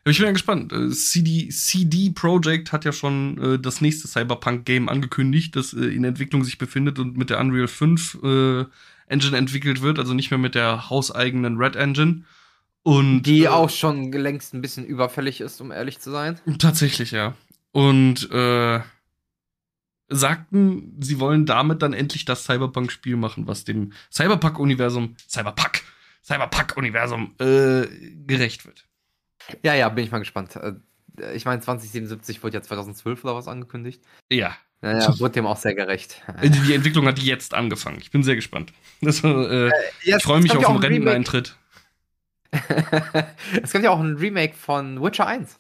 [0.03, 0.73] Ich bin ja gespannt.
[0.73, 6.03] Äh, CD, CD Projekt hat ja schon äh, das nächste Cyberpunk-Game angekündigt, das äh, in
[6.03, 8.65] Entwicklung sich befindet und mit der Unreal 5 äh,
[9.07, 12.23] Engine entwickelt wird, also nicht mehr mit der hauseigenen Red Engine.
[12.83, 16.39] Und, Die äh, auch schon längst ein bisschen überfällig ist, um ehrlich zu sein.
[16.57, 17.35] Tatsächlich, ja.
[17.71, 18.79] Und äh,
[20.09, 25.83] sagten, sie wollen damit dann endlich das Cyberpunk-Spiel machen, was dem Cyberpunk-Universum, Cyberpunk,
[26.23, 27.85] Cyberpunk-Universum äh,
[28.25, 28.85] gerecht wird.
[29.63, 30.55] Ja, ja, bin ich mal gespannt.
[30.55, 30.73] Äh,
[31.33, 34.01] ich meine, 2077 wird ja 2012 oder was angekündigt.
[34.29, 34.55] Ja.
[34.81, 36.21] Naja, wird dem auch sehr gerecht.
[36.41, 37.99] Die Entwicklung hat jetzt angefangen.
[37.99, 38.73] Ich bin sehr gespannt.
[39.03, 39.71] Das, äh, äh,
[40.03, 41.55] ich freue mich auf den Renteneintritt.
[43.63, 45.57] es gibt ja auch ein Remake von Witcher 1.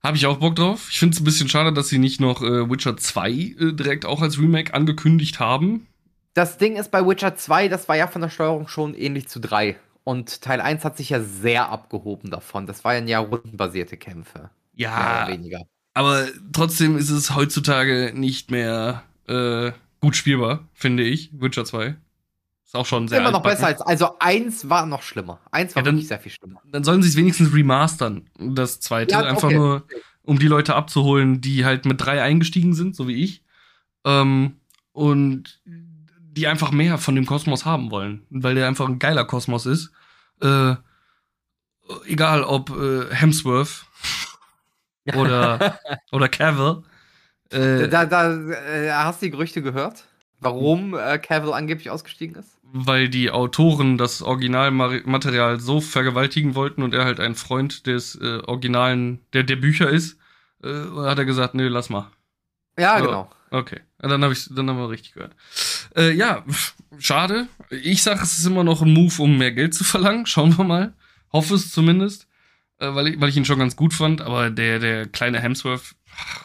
[0.00, 0.86] Habe ich auch Bock drauf.
[0.92, 4.04] Ich finde es ein bisschen schade, dass sie nicht noch äh, Witcher 2 äh, direkt
[4.04, 5.88] auch als Remake angekündigt haben.
[6.34, 9.40] Das Ding ist bei Witcher 2, das war ja von der Steuerung schon ähnlich zu
[9.40, 9.74] 3.
[10.06, 12.68] Und Teil 1 hat sich ja sehr abgehoben davon.
[12.68, 14.50] Das waren ja rundenbasierte Kämpfe.
[14.72, 15.26] Ja.
[15.26, 15.62] Weniger.
[15.94, 21.96] Aber trotzdem ist es heutzutage nicht mehr äh, gut spielbar, finde ich, Witcher 2.
[22.64, 23.80] Ist auch schon sehr Immer noch besser als.
[23.80, 25.40] Also eins war noch schlimmer.
[25.50, 26.62] Eins war ja, dann, wirklich sehr viel schlimmer.
[26.70, 28.30] Dann sollen sie es wenigstens remastern.
[28.38, 29.10] Das zweite.
[29.10, 29.56] Ja, einfach okay.
[29.56, 29.88] nur,
[30.22, 33.42] um die Leute abzuholen, die halt mit drei eingestiegen sind, so wie ich.
[34.04, 34.60] Ähm,
[34.92, 35.60] und
[36.36, 38.26] die einfach mehr von dem Kosmos haben wollen.
[38.30, 39.90] Weil der einfach ein geiler Kosmos ist.
[40.42, 40.74] Äh,
[42.06, 43.86] egal ob äh, Hemsworth
[45.14, 45.78] oder,
[46.12, 46.82] oder Cavill.
[47.50, 50.04] Äh, da, da äh, hast du die Gerüchte gehört?
[50.40, 52.58] Warum äh, Cavill angeblich ausgestiegen ist?
[52.62, 58.40] Weil die Autoren das Originalmaterial so vergewaltigen wollten und er halt ein Freund des äh,
[58.46, 60.18] Originalen, der der Bücher ist,
[60.62, 62.10] äh, hat er gesagt, nee, lass mal.
[62.78, 63.30] Ja, genau.
[63.50, 65.34] Okay, dann habe ich, dann haben wir richtig gehört.
[65.96, 66.44] Äh, ja,
[66.98, 67.48] schade.
[67.70, 70.26] Ich sage, es ist immer noch ein Move, um mehr Geld zu verlangen.
[70.26, 70.94] Schauen wir mal.
[71.32, 72.28] Hoffe es zumindest,
[72.78, 74.20] äh, weil, ich, weil ich ihn schon ganz gut fand.
[74.20, 75.94] Aber der, der kleine Hemsworth,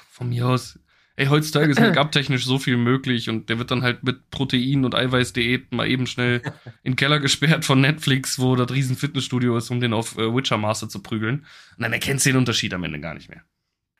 [0.10, 0.80] von mir aus,
[1.16, 4.95] ey, heutzutage ist make-up-technisch so viel möglich und der wird dann halt mit Protein- und
[4.95, 6.41] Eiweißdiät mal eben schnell
[6.84, 10.34] in den Keller gesperrt von Netflix, wo das riesen Fitnessstudio ist, um den auf äh,
[10.34, 11.45] Witcher-Master zu prügeln.
[11.78, 13.41] Und dann erkennst du den Unterschied am Ende gar nicht mehr.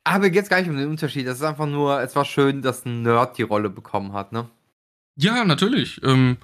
[0.04, 1.28] Aber jetzt gar nicht um den Unterschied.
[1.28, 4.49] Das ist einfach nur, es war schön, dass ein Nerd die Rolle bekommen hat, ne?
[5.16, 6.01] Ja, natürlich.
[6.03, 6.38] Ähm,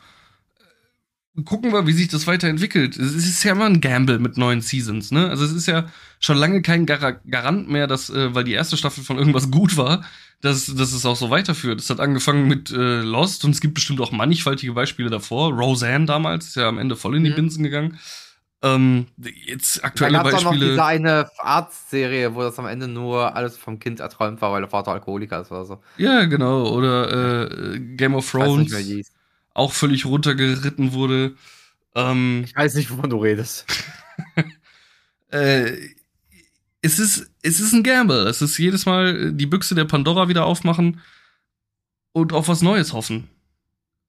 [1.45, 2.97] gucken wir, wie sich das weiterentwickelt.
[2.97, 5.29] Es ist ja immer ein Gamble mit neuen Seasons, ne?
[5.29, 5.89] Also es ist ja
[6.19, 9.77] schon lange kein Gar Garant mehr, dass, äh, weil die erste Staffel von irgendwas gut
[9.77, 10.03] war,
[10.41, 11.79] dass, dass es auch so weiterführt.
[11.79, 15.53] Es hat angefangen mit äh, Lost und es gibt bestimmt auch mannigfaltige Beispiele davor.
[15.53, 17.35] Roseanne damals ist ja am Ende voll in die mhm.
[17.35, 17.99] Binsen gegangen.
[18.63, 20.49] Ähm, jetzt aktuelle da gab's Beispiele.
[20.49, 24.51] Auch noch diese eine Arztserie, wo das am Ende nur alles vom Kind erträumt war,
[24.51, 25.81] weil der Vater Alkoholiker ist oder so.
[25.97, 26.67] Ja, genau.
[26.69, 27.43] Oder
[27.73, 28.71] äh, Game of Thrones.
[28.71, 29.11] Nicht,
[29.53, 31.35] auch völlig runtergeritten wurde.
[31.95, 33.65] Ähm, ich weiß nicht, wovon du redest.
[35.31, 35.71] äh,
[36.81, 38.27] es ist, es ist ein Gamble.
[38.27, 41.01] Es ist jedes Mal die Büchse der Pandora wieder aufmachen
[42.11, 43.29] und auf was Neues hoffen.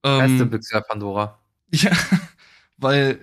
[0.02, 1.38] Ähm, Beste Büchse der Pandora.
[1.70, 1.90] Ja,
[2.78, 3.18] weil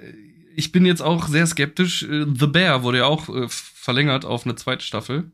[0.55, 2.03] ich bin jetzt auch sehr skeptisch.
[2.03, 5.31] Äh, The Bear wurde ja auch äh, verlängert auf eine zweite Staffel.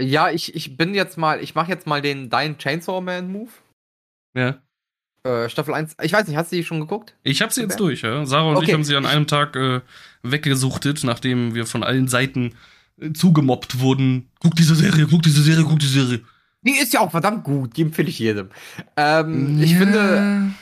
[0.00, 3.50] Ja, ich, ich bin jetzt mal, ich mache jetzt mal den Dein Chainsaw Man Move.
[4.34, 4.58] Ja.
[5.24, 5.96] Äh, Staffel 1.
[6.02, 7.14] Ich weiß nicht, hast du die schon geguckt?
[7.24, 8.24] Ich habe sie jetzt durch, ja.
[8.24, 8.66] Sarah und okay.
[8.66, 9.80] ich haben sie an einem Tag äh,
[10.22, 12.54] weggesuchtet, nachdem wir von allen Seiten
[13.00, 14.30] äh, zugemobbt wurden.
[14.38, 16.24] Guck diese Serie, guck diese Serie, guck diese Serie.
[16.62, 18.50] Die ist ja auch verdammt gut, die empfehle ich jedem.
[18.96, 19.64] Ähm, ja.
[19.64, 20.52] Ich finde.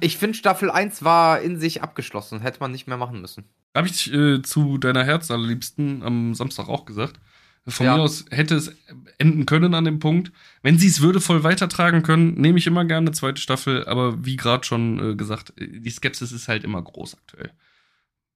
[0.00, 3.44] Ich finde, Staffel 1 war in sich abgeschlossen, hätte man nicht mehr machen müssen.
[3.74, 7.20] Habe ich äh, zu deiner Herzallerliebsten am Samstag auch gesagt.
[7.68, 7.96] Von ja.
[7.96, 8.74] mir aus hätte es
[9.18, 10.32] enden können an dem Punkt.
[10.62, 13.86] Wenn sie es würdevoll weitertragen können, nehme ich immer gerne eine zweite Staffel.
[13.86, 17.52] Aber wie gerade schon äh, gesagt, äh, die Skepsis ist halt immer groß aktuell.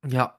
[0.07, 0.39] Ja.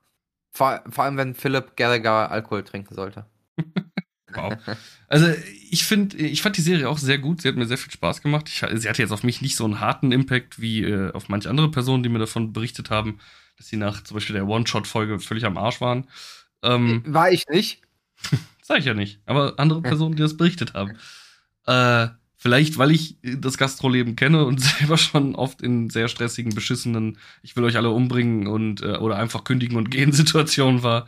[0.52, 3.26] Vor, vor allem, wenn Philipp Gallagher Alkohol trinken sollte.
[4.36, 4.78] wow.
[5.08, 5.28] Also
[5.70, 7.42] ich finde, ich fand die Serie auch sehr gut.
[7.42, 8.50] Sie hat mir sehr viel Spaß gemacht.
[8.50, 11.50] Ich, sie hatte jetzt auf mich nicht so einen harten Impact wie äh, auf manche
[11.50, 13.20] andere Personen, die mir davon berichtet haben,
[13.58, 16.08] dass sie nach zum Beispiel der One-Shot-Folge völlig am Arsch waren.
[16.64, 17.82] Ähm, War ich nicht.
[18.62, 19.20] Sag ich ja nicht.
[19.26, 20.98] Aber andere Personen, die das berichtet haben.
[21.68, 22.08] Äh,
[22.46, 27.56] Vielleicht, weil ich das Gastroleben kenne und selber schon oft in sehr stressigen, beschissenen, ich
[27.56, 31.08] will euch alle umbringen und äh, oder einfach kündigen und gehen Situationen war.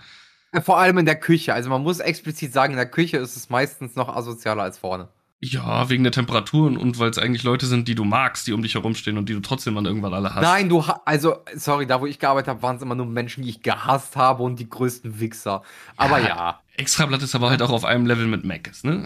[0.62, 1.54] Vor allem in der Küche.
[1.54, 5.10] Also man muss explizit sagen, in der Küche ist es meistens noch asozialer als vorne.
[5.39, 8.64] Ja, wegen der Temperaturen und weil es eigentlich Leute sind, die du magst, die um
[8.64, 10.41] dich herumstehen und die du trotzdem dann irgendwann alle hast.
[10.41, 13.50] Nein, du also, sorry, da wo ich gearbeitet habe, waren es immer nur Menschen, die
[13.50, 15.62] ich gehasst habe und die größten Wichser.
[15.95, 16.28] Aber ja.
[16.28, 16.60] ja.
[16.78, 19.04] Extrablatt ist aber halt auch auf einem Level mit Mac ist, ne?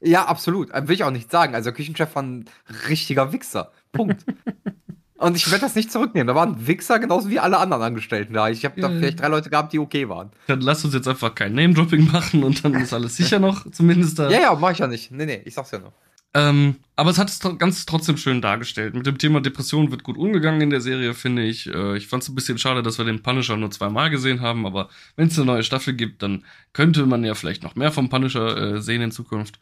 [0.00, 0.70] Ja, absolut.
[0.72, 1.54] Will ich auch nicht sagen.
[1.54, 2.46] Also Küchenchef war ein
[2.88, 3.72] richtiger Wichser.
[3.92, 4.24] Punkt.
[5.18, 6.26] Und ich werde das nicht zurücknehmen.
[6.26, 8.50] Da waren Wichser genauso wie alle anderen Angestellten da.
[8.50, 10.30] Ich habe da vielleicht drei Leute gehabt, die okay waren.
[10.46, 14.18] Dann lass uns jetzt einfach kein Name-Dropping machen und dann ist alles sicher noch, zumindest
[14.18, 14.30] da.
[14.30, 15.10] Ja, ja, mach ich ja nicht.
[15.10, 15.92] Nee, nee, ich sag's ja noch.
[16.34, 18.94] Ähm, aber es hat es ganz trotzdem schön dargestellt.
[18.94, 21.66] Mit dem Thema Depression wird gut umgegangen in der Serie, finde ich.
[21.66, 24.66] Äh, ich fand es ein bisschen schade, dass wir den Punisher nur zweimal gesehen haben,
[24.66, 26.44] aber wenn es eine neue Staffel gibt, dann
[26.74, 29.58] könnte man ja vielleicht noch mehr vom Punisher äh, sehen in Zukunft.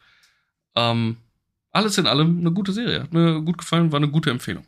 [0.75, 1.15] Ähm,
[1.71, 3.03] alles in allem eine gute Serie.
[3.03, 4.65] Hat mir gut gefallen, war eine gute Empfehlung.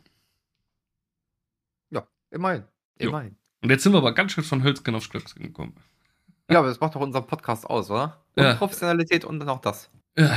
[2.30, 2.64] Immerhin.
[2.98, 3.30] Immerhin.
[3.30, 3.36] Jo.
[3.62, 5.74] Und jetzt sind wir aber ganz schön von Hölzgen auf Stöckskin gekommen.
[6.50, 8.24] Ja, aber das macht doch unseren Podcast aus, oder?
[8.36, 8.54] Und ja.
[8.54, 9.90] Professionalität und dann auch das.
[10.16, 10.36] Ja.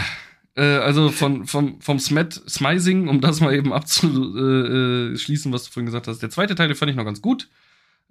[0.56, 5.86] Äh, also von, vom, vom Smet, Smizing, um das mal eben abzuschließen, was du vorhin
[5.86, 6.20] gesagt hast.
[6.20, 7.48] Der zweite Teil, den fand ich noch ganz gut.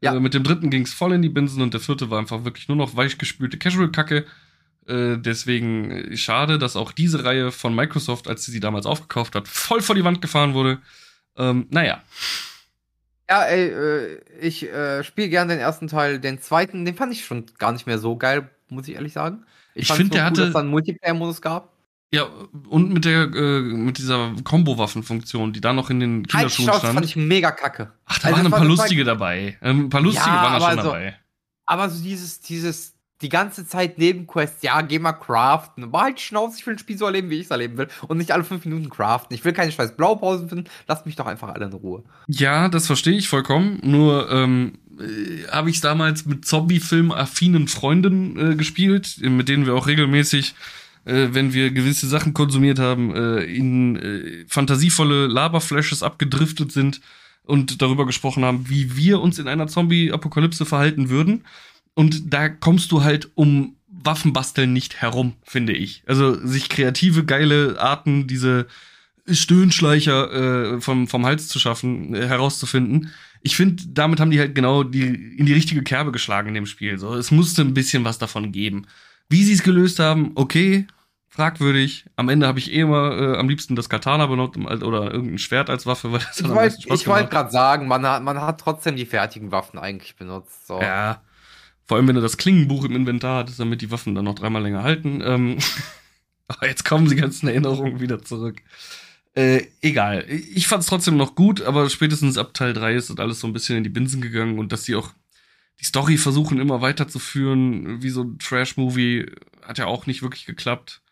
[0.01, 0.15] Ja.
[0.15, 2.45] Äh, mit dem dritten ging es voll in die Binsen und der vierte war einfach
[2.45, 4.25] wirklich nur noch weichgespülte Casual-Kacke.
[4.87, 9.35] Äh, deswegen äh, schade, dass auch diese Reihe von Microsoft, als sie sie damals aufgekauft
[9.35, 10.79] hat, voll vor die Wand gefahren wurde.
[11.37, 12.03] Ähm, naja.
[13.31, 16.19] Ja, ey, äh, ich äh, spiele gerne den ersten Teil.
[16.19, 19.45] Den zweiten, den fand ich schon gar nicht mehr so geil, muss ich ehrlich sagen.
[19.75, 20.41] Ich, ich finde, der hatte.
[20.41, 21.73] Dass es dann Multiplayer-Modus gab.
[22.13, 22.27] Ja,
[22.69, 26.83] und mit der äh, mit dieser Combo-Waffen-Funktion, die da noch in den Kinderschuhen stand.
[26.83, 27.93] Das fand ich mega kacke.
[28.05, 29.57] Ach, da also waren ein paar lustige dabei.
[29.63, 31.17] Ähm, ein paar lustige ja, waren da schon also, dabei.
[31.67, 35.85] Aber so dieses, dieses die ganze Zeit Nebenquests, ja, geh mal craften.
[35.85, 37.89] Aber halt Schnauze, ich will ein Spiel so erleben, wie ich es erleben will.
[38.09, 39.35] Und nicht alle fünf Minuten craften.
[39.35, 40.65] Ich will keine scheiß Blaupausen finden.
[40.89, 42.03] Lasst mich doch einfach alle in Ruhe.
[42.29, 43.79] Ja, das verstehe ich vollkommen.
[43.83, 49.75] Nur ähm, äh, habe ich es damals mit Zombie-Film-affinen Freunden äh, gespielt, mit denen wir
[49.75, 50.55] auch regelmäßig
[51.05, 57.01] äh, wenn wir gewisse Sachen konsumiert haben, äh, in äh, fantasievolle Laberflashes abgedriftet sind
[57.45, 61.45] und darüber gesprochen haben, wie wir uns in einer Zombie-Apokalypse verhalten würden.
[61.95, 66.03] Und da kommst du halt um Waffenbasteln nicht herum, finde ich.
[66.07, 68.67] Also sich kreative, geile Arten, diese
[69.29, 70.33] Stöhnschleicher
[70.77, 73.11] äh, vom, vom Hals zu schaffen, äh, herauszufinden.
[73.43, 76.67] Ich finde, damit haben die halt genau die, in die richtige Kerbe geschlagen in dem
[76.67, 76.99] Spiel.
[76.99, 78.87] So, es musste ein bisschen was davon geben.
[79.29, 80.87] Wie sie es gelöst haben, okay,
[81.29, 82.07] fragwürdig.
[82.17, 85.71] Am Ende habe ich eh immer äh, am liebsten das Katana benutzt oder irgendein Schwert
[85.71, 89.07] als Waffe, weil das Ich wollte wollt gerade sagen, man hat, man hat trotzdem die
[89.07, 90.67] fertigen Waffen eigentlich benutzt.
[90.67, 90.81] So.
[90.81, 91.23] Ja,
[91.91, 94.63] vor allem, wenn du das Klingenbuch im Inventar hattest, damit die Waffen dann noch dreimal
[94.63, 95.21] länger halten.
[95.25, 95.59] Ähm,
[96.63, 98.63] jetzt kommen die ganzen Erinnerungen wieder zurück.
[99.35, 100.25] Äh, egal.
[100.29, 103.49] Ich fand es trotzdem noch gut, aber spätestens ab Teil 3 ist das alles so
[103.49, 105.11] ein bisschen in die Binsen gegangen und dass sie auch
[105.81, 109.27] die Story versuchen immer weiterzuführen, wie so ein Trash-Movie,
[109.63, 111.03] hat ja auch nicht wirklich geklappt.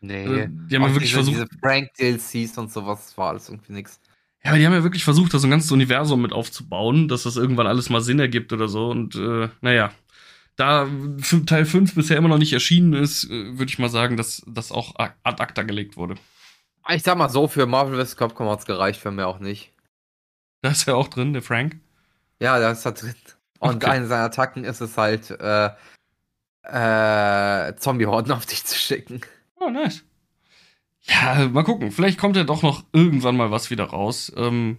[0.00, 0.24] Nee.
[0.24, 1.34] Also, die haben ja wirklich diese, versucht.
[1.34, 3.98] Diese Prank-DLCs und sowas war alles irgendwie nix.
[4.44, 7.24] Ja, aber die haben ja wirklich versucht, da so ein ganzes Universum mit aufzubauen, dass
[7.24, 8.88] das irgendwann alles mal Sinn ergibt oder so.
[8.88, 9.90] Und äh, naja,
[10.58, 10.88] da
[11.46, 14.72] Teil 5 bisher immer noch nicht erschienen ist, äh, würde ich mal sagen, dass das
[14.72, 16.16] auch ad acta gelegt wurde.
[16.90, 18.16] Ich sag mal so, für Marvel vs.
[18.16, 19.72] Capcom hat's gereicht, für mich auch nicht.
[20.62, 21.78] Da ist ja auch drin, der Frank.
[22.40, 23.14] Ja, da ist da drin.
[23.60, 23.86] Und okay.
[23.86, 25.70] eine seiner Attacken ist es halt, äh,
[26.62, 29.20] äh, Zombie-Horden auf dich zu schicken.
[29.60, 30.04] Oh, nice.
[31.02, 31.92] Ja, mal gucken.
[31.92, 34.32] Vielleicht kommt ja doch noch irgendwann mal was wieder raus.
[34.36, 34.78] Ähm,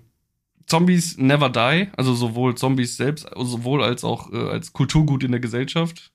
[0.69, 5.39] Zombies never die, also sowohl Zombies selbst, sowohl als auch äh, als Kulturgut in der
[5.39, 6.11] Gesellschaft.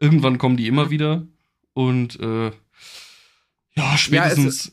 [0.00, 1.26] Irgendwann kommen die immer wieder
[1.72, 2.50] und äh,
[3.74, 4.72] ja, spätestens.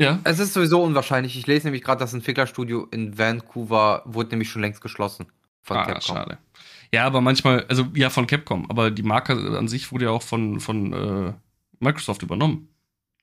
[0.00, 0.30] Ja, es, ja.
[0.32, 1.36] es ist sowieso unwahrscheinlich.
[1.36, 5.26] Ich lese nämlich gerade, das Entwicklerstudio in Vancouver wurde nämlich schon längst geschlossen.
[5.62, 6.16] Von ah, Capcom.
[6.16, 6.38] schade.
[6.92, 10.22] Ja, aber manchmal, also ja, von Capcom, aber die Marke an sich wurde ja auch
[10.22, 11.32] von, von äh,
[11.80, 12.68] Microsoft übernommen.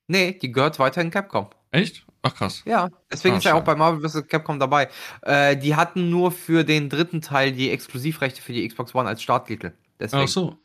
[0.08, 1.48] Nee, die gehört weiterhin Capcom.
[1.72, 2.06] Echt?
[2.24, 2.62] Ach krass.
[2.66, 4.28] Ja, deswegen ah, ist er auch bei Marvel vs.
[4.28, 4.90] Capcom dabei.
[5.24, 9.24] Äh, die hatten nur für den dritten Teil die Exklusivrechte für die Xbox One als
[9.24, 9.72] Starttitel.
[10.00, 10.24] Deswegen.
[10.24, 10.58] Ach so.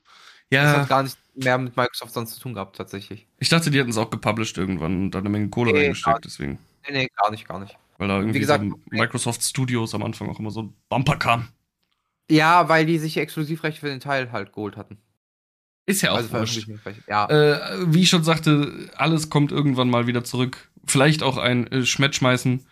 [0.50, 0.64] Ja.
[0.64, 3.26] Das hat gar nicht mehr mit Microsoft sonst zu tun gehabt, tatsächlich.
[3.38, 6.24] Ich dachte, die hätten es auch gepublished irgendwann und da eine Menge Kohle nee, reingesteckt,
[6.24, 6.58] deswegen.
[6.86, 7.76] Nee, nee, gar nicht, gar nicht.
[7.98, 11.48] Weil da irgendwie gesagt, so Microsoft Studios am Anfang auch immer so ein Bumper kam.
[12.30, 14.98] Ja, weil die sich Exklusivrechte für den Teil halt geholt hatten.
[15.86, 16.68] Ist ja auch also wurscht.
[17.08, 17.26] Ja.
[17.28, 20.68] Äh, wie ich schon sagte, alles kommt irgendwann mal wieder zurück.
[20.84, 22.66] Vielleicht auch ein äh, Schmettschmeißen.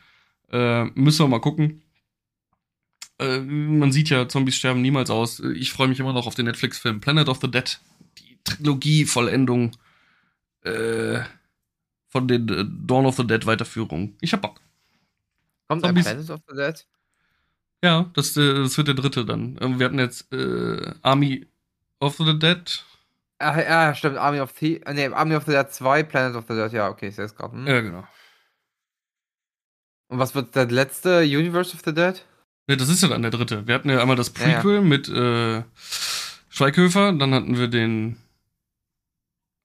[0.50, 1.82] Äh, müssen wir mal gucken.
[3.20, 5.38] Äh, man sieht ja, Zombies sterben niemals aus.
[5.38, 7.78] Ich freue mich immer noch auf den Netflix-Film Planet of the Dead.
[8.18, 9.76] Die Trilogie-Vollendung.
[10.62, 11.20] Äh,
[12.08, 14.16] von den äh, Dawn of the Dead Weiterführungen.
[14.20, 14.60] Ich hab Bock.
[15.68, 16.04] Kommt Zombies.
[16.04, 16.86] Planet of the Dead?
[17.84, 19.78] Ja, das, äh, das wird der dritte dann.
[19.78, 20.32] Wir hatten jetzt
[21.02, 21.46] Army
[22.00, 22.84] of the Dead.
[23.38, 24.16] Ah, ja, stimmt.
[24.16, 26.72] Army of the äh, nee, Army of the Dead 2, Planet of the Dead.
[26.72, 27.54] Ja, okay, ich sehe es gerade.
[27.56, 27.66] Hm.
[27.66, 28.04] Ja, genau.
[30.08, 32.24] Und was wird der letzte Universe of the Dead?
[32.68, 33.66] Ja, das ist ja dann der dritte.
[33.66, 34.54] Wir hatten ja einmal das Ja, ja.
[34.60, 35.62] Prequel mit äh,
[36.48, 38.16] Schweighöfer, dann hatten wir den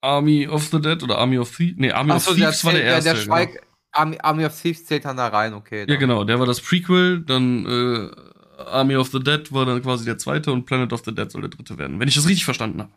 [0.01, 1.75] Army of the Dead oder Army of Thieves.
[1.77, 3.09] Nee, Army of Achso, Thieves war der zählt- erste.
[3.13, 3.61] Der Schweig
[3.91, 5.81] Army, Army of Thieves zählt dann da rein, okay.
[5.85, 5.93] genau.
[5.93, 10.05] Ja, genau, der war das Prequel, dann äh, Army of the Dead war dann quasi
[10.05, 12.45] der zweite und Planet of the Dead soll der dritte werden, wenn ich das richtig
[12.45, 12.91] verstanden habe.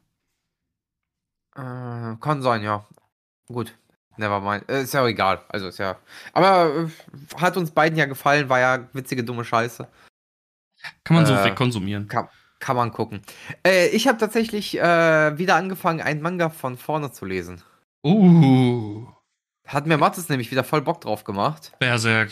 [1.55, 2.87] Äh, kann sein, ja.
[3.49, 3.75] Gut.
[4.17, 4.69] Nevermind.
[4.69, 5.43] Äh, ist ja auch egal.
[5.49, 5.97] Also ist ja.
[6.33, 6.89] Aber äh,
[7.41, 9.89] hat uns beiden ja gefallen, war ja witzige, dumme Scheiße.
[11.05, 12.09] Kann man so Äh, wegkonsumieren.
[12.09, 12.29] Kann,
[12.59, 13.23] kann man gucken.
[13.67, 17.63] Äh, ich habe tatsächlich äh, wieder angefangen, einen Manga von vorne zu lesen.
[18.05, 19.07] Uh,
[19.67, 21.73] Hat mir Mattes nämlich wieder voll Bock drauf gemacht.
[21.79, 22.31] Berserk.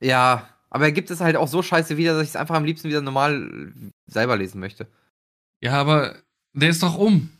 [0.00, 2.64] Ja, aber er gibt es halt auch so scheiße wieder, dass ich es einfach am
[2.64, 3.72] liebsten wieder normal
[4.06, 4.86] selber lesen möchte.
[5.60, 6.16] Ja, aber
[6.52, 7.30] der ist doch um.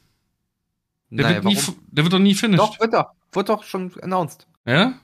[1.11, 2.61] Der, Naja, wird, nie, der wird doch nie finished.
[2.61, 3.13] Doch, wird doch.
[3.33, 4.47] Wird doch schon announced.
[4.67, 4.95] Ja?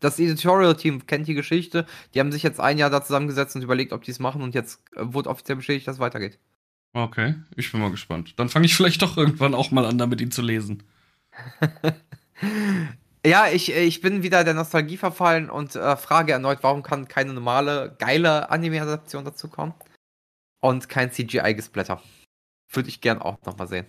[0.00, 1.86] Das Editorial-Team kennt die Geschichte.
[2.14, 4.54] Die haben sich jetzt ein Jahr da zusammengesetzt und überlegt, ob die es machen und
[4.54, 6.38] jetzt äh, wurde offiziell bestätigt, dass es weitergeht.
[6.92, 8.34] Okay, ich bin mal gespannt.
[8.36, 10.82] Dann fange ich vielleicht doch irgendwann auch mal an, damit ihn zu lesen.
[13.26, 17.32] Ja, ich, ich bin wieder der Nostalgie verfallen und äh, frage erneut, warum kann keine
[17.32, 19.74] normale, geile Anime-Adaption dazu kommen?
[20.60, 22.00] Und kein CGI-Gesplatter.
[22.70, 23.86] Würde ich gern auch nochmal sehen.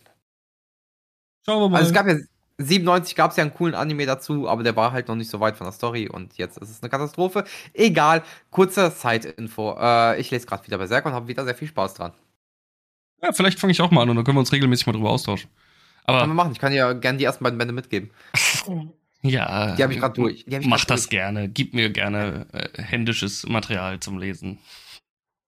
[1.48, 1.78] Schauen wir mal.
[1.78, 2.16] Also es gab ja
[2.60, 5.40] 97 gab es ja einen coolen Anime dazu, aber der war halt noch nicht so
[5.40, 7.44] weit von der Story und jetzt ist es eine Katastrophe.
[7.74, 9.78] Egal, kurze Side-Info.
[9.80, 12.14] Äh, ich lese gerade wieder Berserk und habe wieder sehr viel Spaß dran.
[13.22, 15.12] ja, vielleicht fange ich auch mal an und dann können wir uns regelmäßig mal drüber
[15.12, 15.50] austauschen.
[16.06, 16.52] Kann man Aber machen.
[16.54, 18.10] Ich kann ja gerne die ersten beiden Bände mitgeben.
[19.22, 20.46] ja, Die habe ich gerade durch.
[20.52, 21.10] Hab ich Mach das durch.
[21.10, 21.50] gerne.
[21.50, 24.58] Gib mir gerne äh, händisches Material zum Lesen.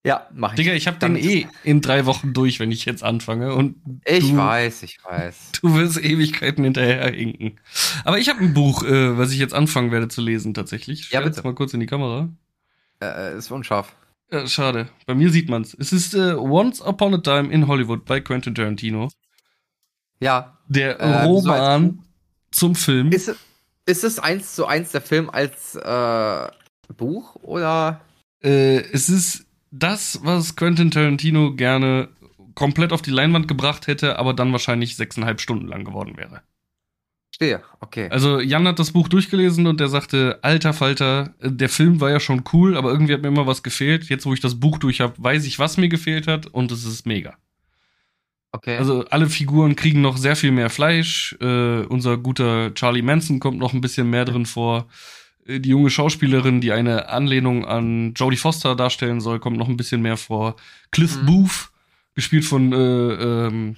[0.06, 0.56] Ja, mach ich.
[0.56, 3.54] Digga, ich Dann den eh in drei Wochen durch, wenn ich jetzt anfange.
[3.54, 3.76] Und
[4.06, 5.52] Ich du, weiß, ich weiß.
[5.62, 7.60] Du wirst Ewigkeiten hinterher hinken.
[8.06, 11.02] Aber ich habe ein Buch, äh, was ich jetzt anfangen werde zu lesen, tatsächlich.
[11.02, 11.43] Ich Ja, bitte.
[11.43, 12.30] mal kurz in die Kamera.
[13.04, 13.93] Äh, ist unscharf.
[14.32, 14.88] Ja, schade.
[15.06, 15.76] Bei mir sieht man's.
[15.78, 19.10] Es ist äh, Once Upon a Time in Hollywood bei Quentin Tarantino.
[20.22, 20.58] Ja.
[20.68, 22.00] Der so als Roman
[22.52, 23.12] zum Film.
[23.12, 23.38] Ist, es-
[23.86, 26.47] ist es eins zu eins der Film als äh,
[26.95, 28.02] Buch oder?
[28.41, 32.09] Äh, es ist das, was Quentin Tarantino gerne
[32.55, 36.41] komplett auf die Leinwand gebracht hätte, aber dann wahrscheinlich sechseinhalb Stunden lang geworden wäre.
[37.34, 38.09] Stehe, okay.
[38.09, 42.20] Also Jan hat das Buch durchgelesen und der sagte, alter Falter, der Film war ja
[42.20, 44.09] schon cool, aber irgendwie hat mir immer was gefehlt.
[44.09, 46.84] Jetzt, wo ich das Buch durch habe, weiß ich, was mir gefehlt hat und es
[46.84, 47.38] ist mega.
[48.51, 48.78] okay.
[48.78, 51.38] Also alle Figuren kriegen noch sehr viel mehr Fleisch.
[51.39, 54.89] Äh, unser guter Charlie Manson kommt noch ein bisschen mehr drin vor.
[55.50, 59.78] Äh, Die junge Schauspielerin, die eine Anlehnung an Jodie Foster darstellen soll, kommt noch ein
[59.78, 60.56] bisschen mehr vor.
[60.91, 61.26] Cliff Mhm.
[61.26, 61.70] Booth,
[62.16, 63.76] gespielt von äh, ähm,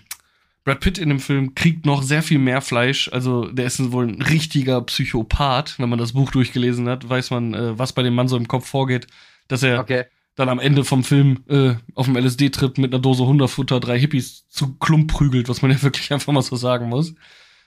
[0.63, 3.09] Brad Pitt in dem Film, kriegt noch sehr viel mehr Fleisch.
[3.11, 5.80] Also der ist wohl ein richtiger Psychopath.
[5.80, 8.47] Wenn man das Buch durchgelesen hat, weiß man, äh, was bei dem Mann so im
[8.47, 9.07] Kopf vorgeht.
[9.47, 10.05] Dass er okay.
[10.36, 14.47] dann am Ende vom Film äh, auf dem LSD-Trip mit einer Dose Hunderfutter drei Hippies
[14.49, 17.15] zu Klump prügelt, was man ja wirklich einfach mal so sagen muss.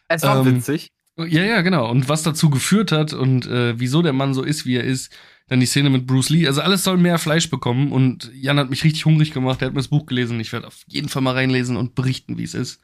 [0.09, 0.91] Es war ähm, witzig.
[1.17, 1.91] Ja, ja, genau.
[1.91, 5.13] Und was dazu geführt hat und äh, wieso der Mann so ist, wie er ist.
[5.47, 6.47] Dann die Szene mit Bruce Lee.
[6.47, 7.93] Also alles soll mehr Fleisch bekommen.
[7.93, 9.61] Und Jan hat mich richtig hungrig gemacht.
[9.61, 10.41] Er hat mir das Buch gelesen.
[10.41, 12.81] Ich werde auf jeden Fall mal reinlesen und berichten, wie es ist.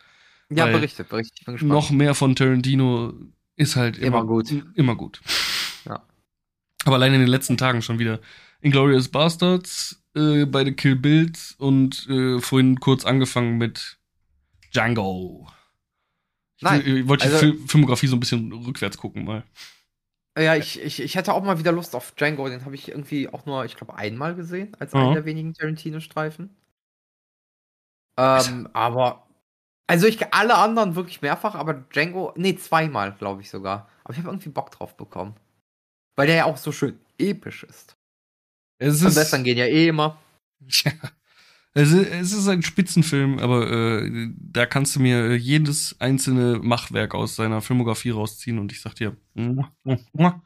[0.51, 1.39] Ja, weil berichtet, berichtet.
[1.39, 1.73] Ich bin gespannt.
[1.73, 3.15] Noch mehr von Tarantino
[3.57, 4.53] ist halt immer, Immer gut.
[4.75, 5.21] Immer gut.
[5.87, 6.03] Ja.
[6.85, 8.21] Aber allein in den letzten Tagen schon wieder.
[8.61, 13.99] Inglourious Bastards, äh, beide Kill Bills und äh, vorhin kurz angefangen mit
[14.75, 15.49] Django.
[16.61, 19.45] Nein, ich wollte die also- Fil Filmografie so ein bisschen rückwärts gucken mal.
[20.39, 22.49] Ja, ich, ich, ich hätte auch mal wieder Lust auf Django.
[22.49, 25.01] Den habe ich irgendwie auch nur, ich glaube, einmal gesehen, als Ja.
[25.01, 26.57] einen der wenigen Tarantino-Streifen.
[28.19, 29.27] Ähm, aber.
[29.89, 33.89] Also ich alle anderen wirklich mehrfach, aber Django, nee, zweimal, glaube ich sogar.
[34.05, 35.35] Aber ich habe irgendwie Bock drauf bekommen.
[36.17, 37.97] Weil der ja auch so schön episch ist.
[38.79, 40.17] Es Am ist, besten gehen ja eh immer.
[40.69, 40.93] Ja.
[41.73, 47.15] Es ist, es ist ein Spitzenfilm, aber äh, da kannst du mir jedes einzelne Machwerk
[47.15, 49.17] aus seiner Filmografie rausziehen und ich sag dir,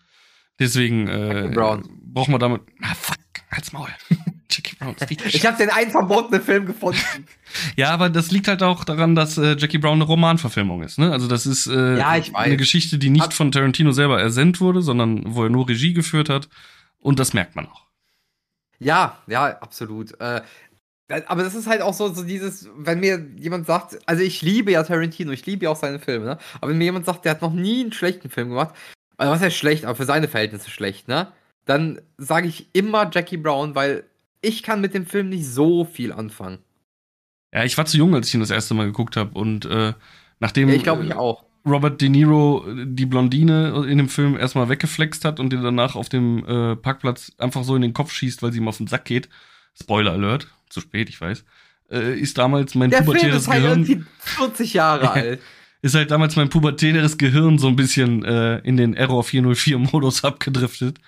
[0.58, 1.50] deswegen äh,
[2.02, 2.62] braucht man damit.
[2.82, 3.16] Ah, fuck,
[3.50, 3.88] halt's Maul.
[4.50, 7.00] Jackie Brown ist richtig Ich habe den einen verbotenen Film gefunden.
[7.76, 10.98] Ja, aber das liegt halt auch daran, dass äh, Jackie Brown eine Romanverfilmung ist.
[10.98, 11.10] Ne?
[11.10, 15.22] Also das ist äh, Ja, eine Geschichte, die nicht von Tarantino selber ersendet wurde, sondern
[15.34, 16.48] wo er nur Regie geführt hat.
[16.98, 17.84] Und das merkt man auch.
[18.80, 20.18] Ja, ja, absolut.
[20.20, 20.42] Äh,
[21.08, 24.72] aber das ist halt auch so, so dieses, wenn mir jemand sagt, also ich liebe
[24.72, 26.38] ja Tarantino, ich liebe ja auch seine Filme, ne?
[26.60, 28.74] aber wenn mir jemand sagt, der hat noch nie einen schlechten Film gemacht,
[29.16, 31.28] Also was heißt schlecht, aber für seine Verhältnisse schlecht, ne?
[31.66, 34.04] Dann sage ich immer Jackie Brown, weil
[34.42, 36.58] ich kann mit dem Film nicht so viel anfangen.
[37.54, 39.38] Ja, ich war zu jung, als ich ihn das erste Mal geguckt habe.
[39.38, 39.94] Und äh,
[40.40, 41.44] nachdem Ja, ich glaube, ich äh, auch.
[41.66, 45.96] Robert De Niro äh, die Blondine in dem Film erstmal weggeflext hat und ihr danach
[45.96, 48.88] auf dem äh, Parkplatz einfach so in den Kopf schießt, weil sie ihm auf den
[48.88, 49.28] Sack geht.
[49.80, 51.44] Spoiler Alert, zu spät, ich weiß.
[51.90, 53.84] Äh, ist damals mein Der Film pubertäres ist halt Gehirn.
[53.84, 55.40] irgendwie 40 Jahre alt.
[55.82, 60.98] ist halt damals mein pubertäres Gehirn so ein bisschen äh, in den Error 404-Modus abgedriftet.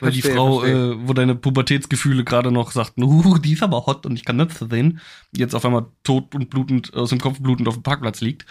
[0.00, 0.92] Weil die Verstehe, Frau, verstehe.
[0.92, 4.36] äh, wo deine Pubertätsgefühle gerade noch sagten, uh, die ist aber hot und ich kann
[4.36, 5.00] nicht sehen,
[5.32, 8.46] jetzt auf einmal tot und blutend, aus dem Kopf blutend auf dem Parkplatz liegt.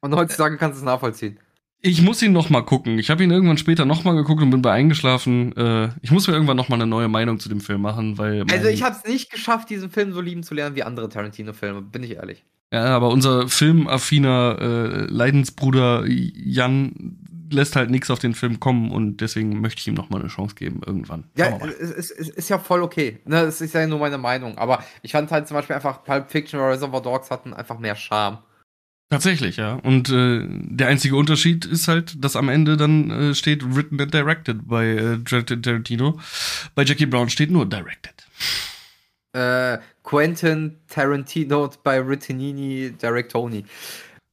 [0.00, 1.38] Und heutzutage kannst du es nachvollziehen.
[1.82, 2.98] Ich muss ihn noch mal gucken.
[2.98, 5.56] Ich habe ihn irgendwann später noch mal geguckt und bin bei eingeschlafen.
[5.56, 8.44] Äh, ich muss mir irgendwann noch mal eine neue Meinung zu dem Film machen, weil
[8.52, 11.80] Also ich habe es nicht geschafft, diesen Film so lieben zu lernen wie andere Tarantino-Filme,
[11.82, 12.44] bin ich ehrlich.
[12.72, 17.16] ja, aber unser filmaffiner äh, Leidensbruder Jan
[17.52, 20.28] lässt halt nichts auf den Film kommen und deswegen möchte ich ihm noch mal eine
[20.28, 21.24] Chance geben irgendwann.
[21.36, 23.18] Ja, es, es, es ist ja voll okay.
[23.24, 24.56] Ne, es ist ja nur meine Meinung.
[24.58, 27.96] Aber ich fand halt zum Beispiel einfach Pulp Fiction oder Reservoir Dogs hatten einfach mehr
[27.96, 28.38] Charme.
[29.10, 29.74] Tatsächlich, ja.
[29.74, 34.14] Und äh, der einzige Unterschied ist halt, dass am Ende dann äh, steht written and
[34.14, 36.20] directed bei äh, Tarantino.
[36.76, 38.14] Bei Jackie Brown steht nur directed.
[39.32, 43.64] Äh, Quentin Tarantino bei Ritinini Directoni.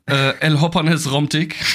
[0.06, 1.56] Äh, El Hoppernes Romtik.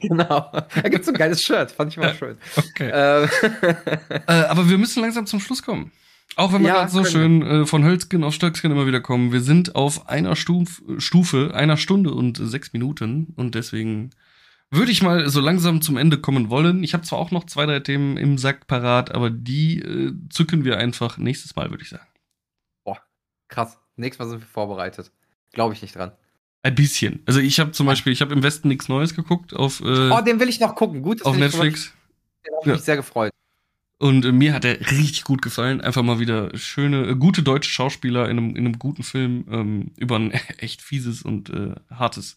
[0.00, 0.52] Genau.
[0.52, 2.38] Da gibt's so ein geiles Shirt, fand ich mal schön.
[2.54, 2.88] Okay.
[2.94, 3.28] Ähm,
[4.28, 5.90] Äh, aber wir müssen langsam zum Schluss kommen.
[6.36, 9.32] Auch wenn wir Ja, gerade so schön äh, von Hölzgen auf Stöcksken immer wieder kommen.
[9.32, 13.32] Wir sind auf einer Stuf Stufe, einer Stunde und sechs Minuten.
[13.36, 14.10] Und deswegen
[14.70, 16.84] würde ich mal so langsam zum Ende kommen wollen.
[16.84, 20.64] Ich habe zwar auch noch zwei, drei Themen im Sack parat, aber die äh, zücken
[20.64, 22.06] wir einfach nächstes Mal, würde ich sagen.
[23.48, 23.78] krass.
[23.96, 25.10] Nächstes Mal sind wir vorbereitet.
[25.52, 26.12] Glaube ich nicht dran.
[26.62, 27.22] Ein bisschen.
[27.26, 30.20] Also ich habe zum Beispiel, ich habe im Westen nichts Neues geguckt auf, äh, Oh,
[30.20, 31.02] den will ich noch gucken.
[31.02, 31.92] Gut, auf Netflix.
[32.46, 33.32] Den hab ich mich sehr gefreut.
[34.00, 35.80] Und äh, mir hat er richtig gut gefallen.
[35.80, 39.90] Einfach mal wieder schöne, äh, gute deutsche Schauspieler in einem, in einem guten Film ähm,
[39.96, 42.36] über ein echt fieses und äh, hartes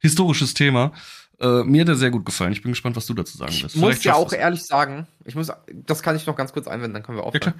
[0.00, 0.92] historisches Thema.
[1.40, 2.52] Äh, mir hat er sehr gut gefallen.
[2.52, 3.76] Ich bin gespannt, was du dazu sagen Ich wirst.
[3.76, 4.38] muss Vielleicht ja schaffst auch du's.
[4.38, 7.28] ehrlich sagen, ich muss, das kann ich noch ganz kurz einwenden, dann können wir Ja,
[7.28, 7.54] aufhören.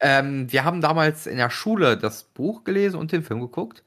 [0.00, 3.84] ähm, wir haben damals in der Schule das Buch gelesen und den Film geguckt.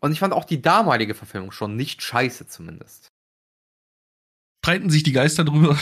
[0.00, 3.08] Und ich fand auch die damalige Verfilmung schon nicht scheiße zumindest.
[4.64, 5.78] Streiten sich die Geister drüber.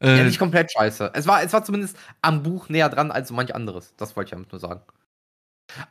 [0.00, 1.10] Ja, äh, nicht komplett scheiße.
[1.14, 3.94] Es war, es war zumindest am Buch näher dran als so manch anderes.
[3.96, 4.80] Das wollte ich damit nur sagen.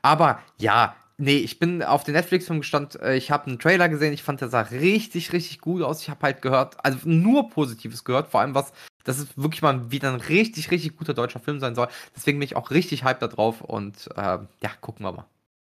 [0.01, 4.13] Aber ja, nee, ich bin auf den Netflix-Film gestanden, äh, ich habe einen Trailer gesehen,
[4.13, 6.01] ich fand, der sah richtig, richtig gut aus.
[6.01, 8.71] Ich habe halt gehört, also nur Positives gehört, vor allem was,
[9.03, 11.87] dass es wirklich mal wieder ein richtig, richtig guter deutscher Film sein soll.
[12.15, 15.25] Deswegen bin ich auch richtig hyped da drauf und ähm, ja, gucken wir mal.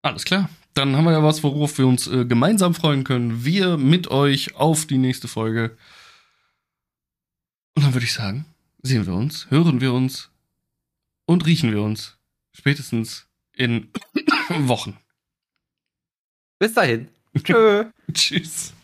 [0.03, 0.49] Alles klar.
[0.75, 3.45] Dann haben wir ja was, worauf wir uns äh, gemeinsam freuen können.
[3.45, 5.77] Wir mit euch auf die nächste Folge.
[7.75, 8.45] Und dann würde ich sagen,
[8.83, 10.31] sehen wir uns, hören wir uns
[11.27, 12.19] und riechen wir uns
[12.53, 13.91] spätestens in
[14.49, 14.97] Wochen.
[16.59, 17.09] Bis dahin.
[17.43, 17.91] Tschö.
[18.13, 18.75] Tschüss.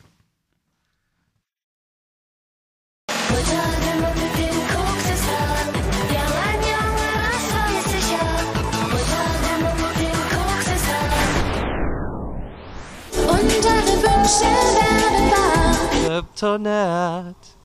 [13.63, 16.23] Deine Wünsche werden wahr.
[16.23, 17.56] Kryptonat.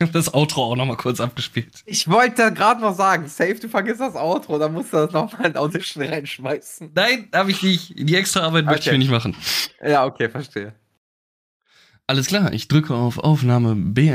[0.12, 1.82] Das Outro auch nochmal kurz abgespielt.
[1.84, 5.46] Ich wollte gerade noch sagen, safe, du vergisst das Outro, dann musst du das nochmal
[5.50, 6.92] in Audition reinschmeißen.
[6.94, 7.94] Nein, habe ich nicht.
[7.98, 8.92] Die extra Arbeit möchte ich Okay.
[8.92, 9.34] mir nicht machen.
[9.84, 10.72] Ja, okay, verstehe.
[12.06, 14.14] Alles klar, ich drücke auf Aufnahme beenden.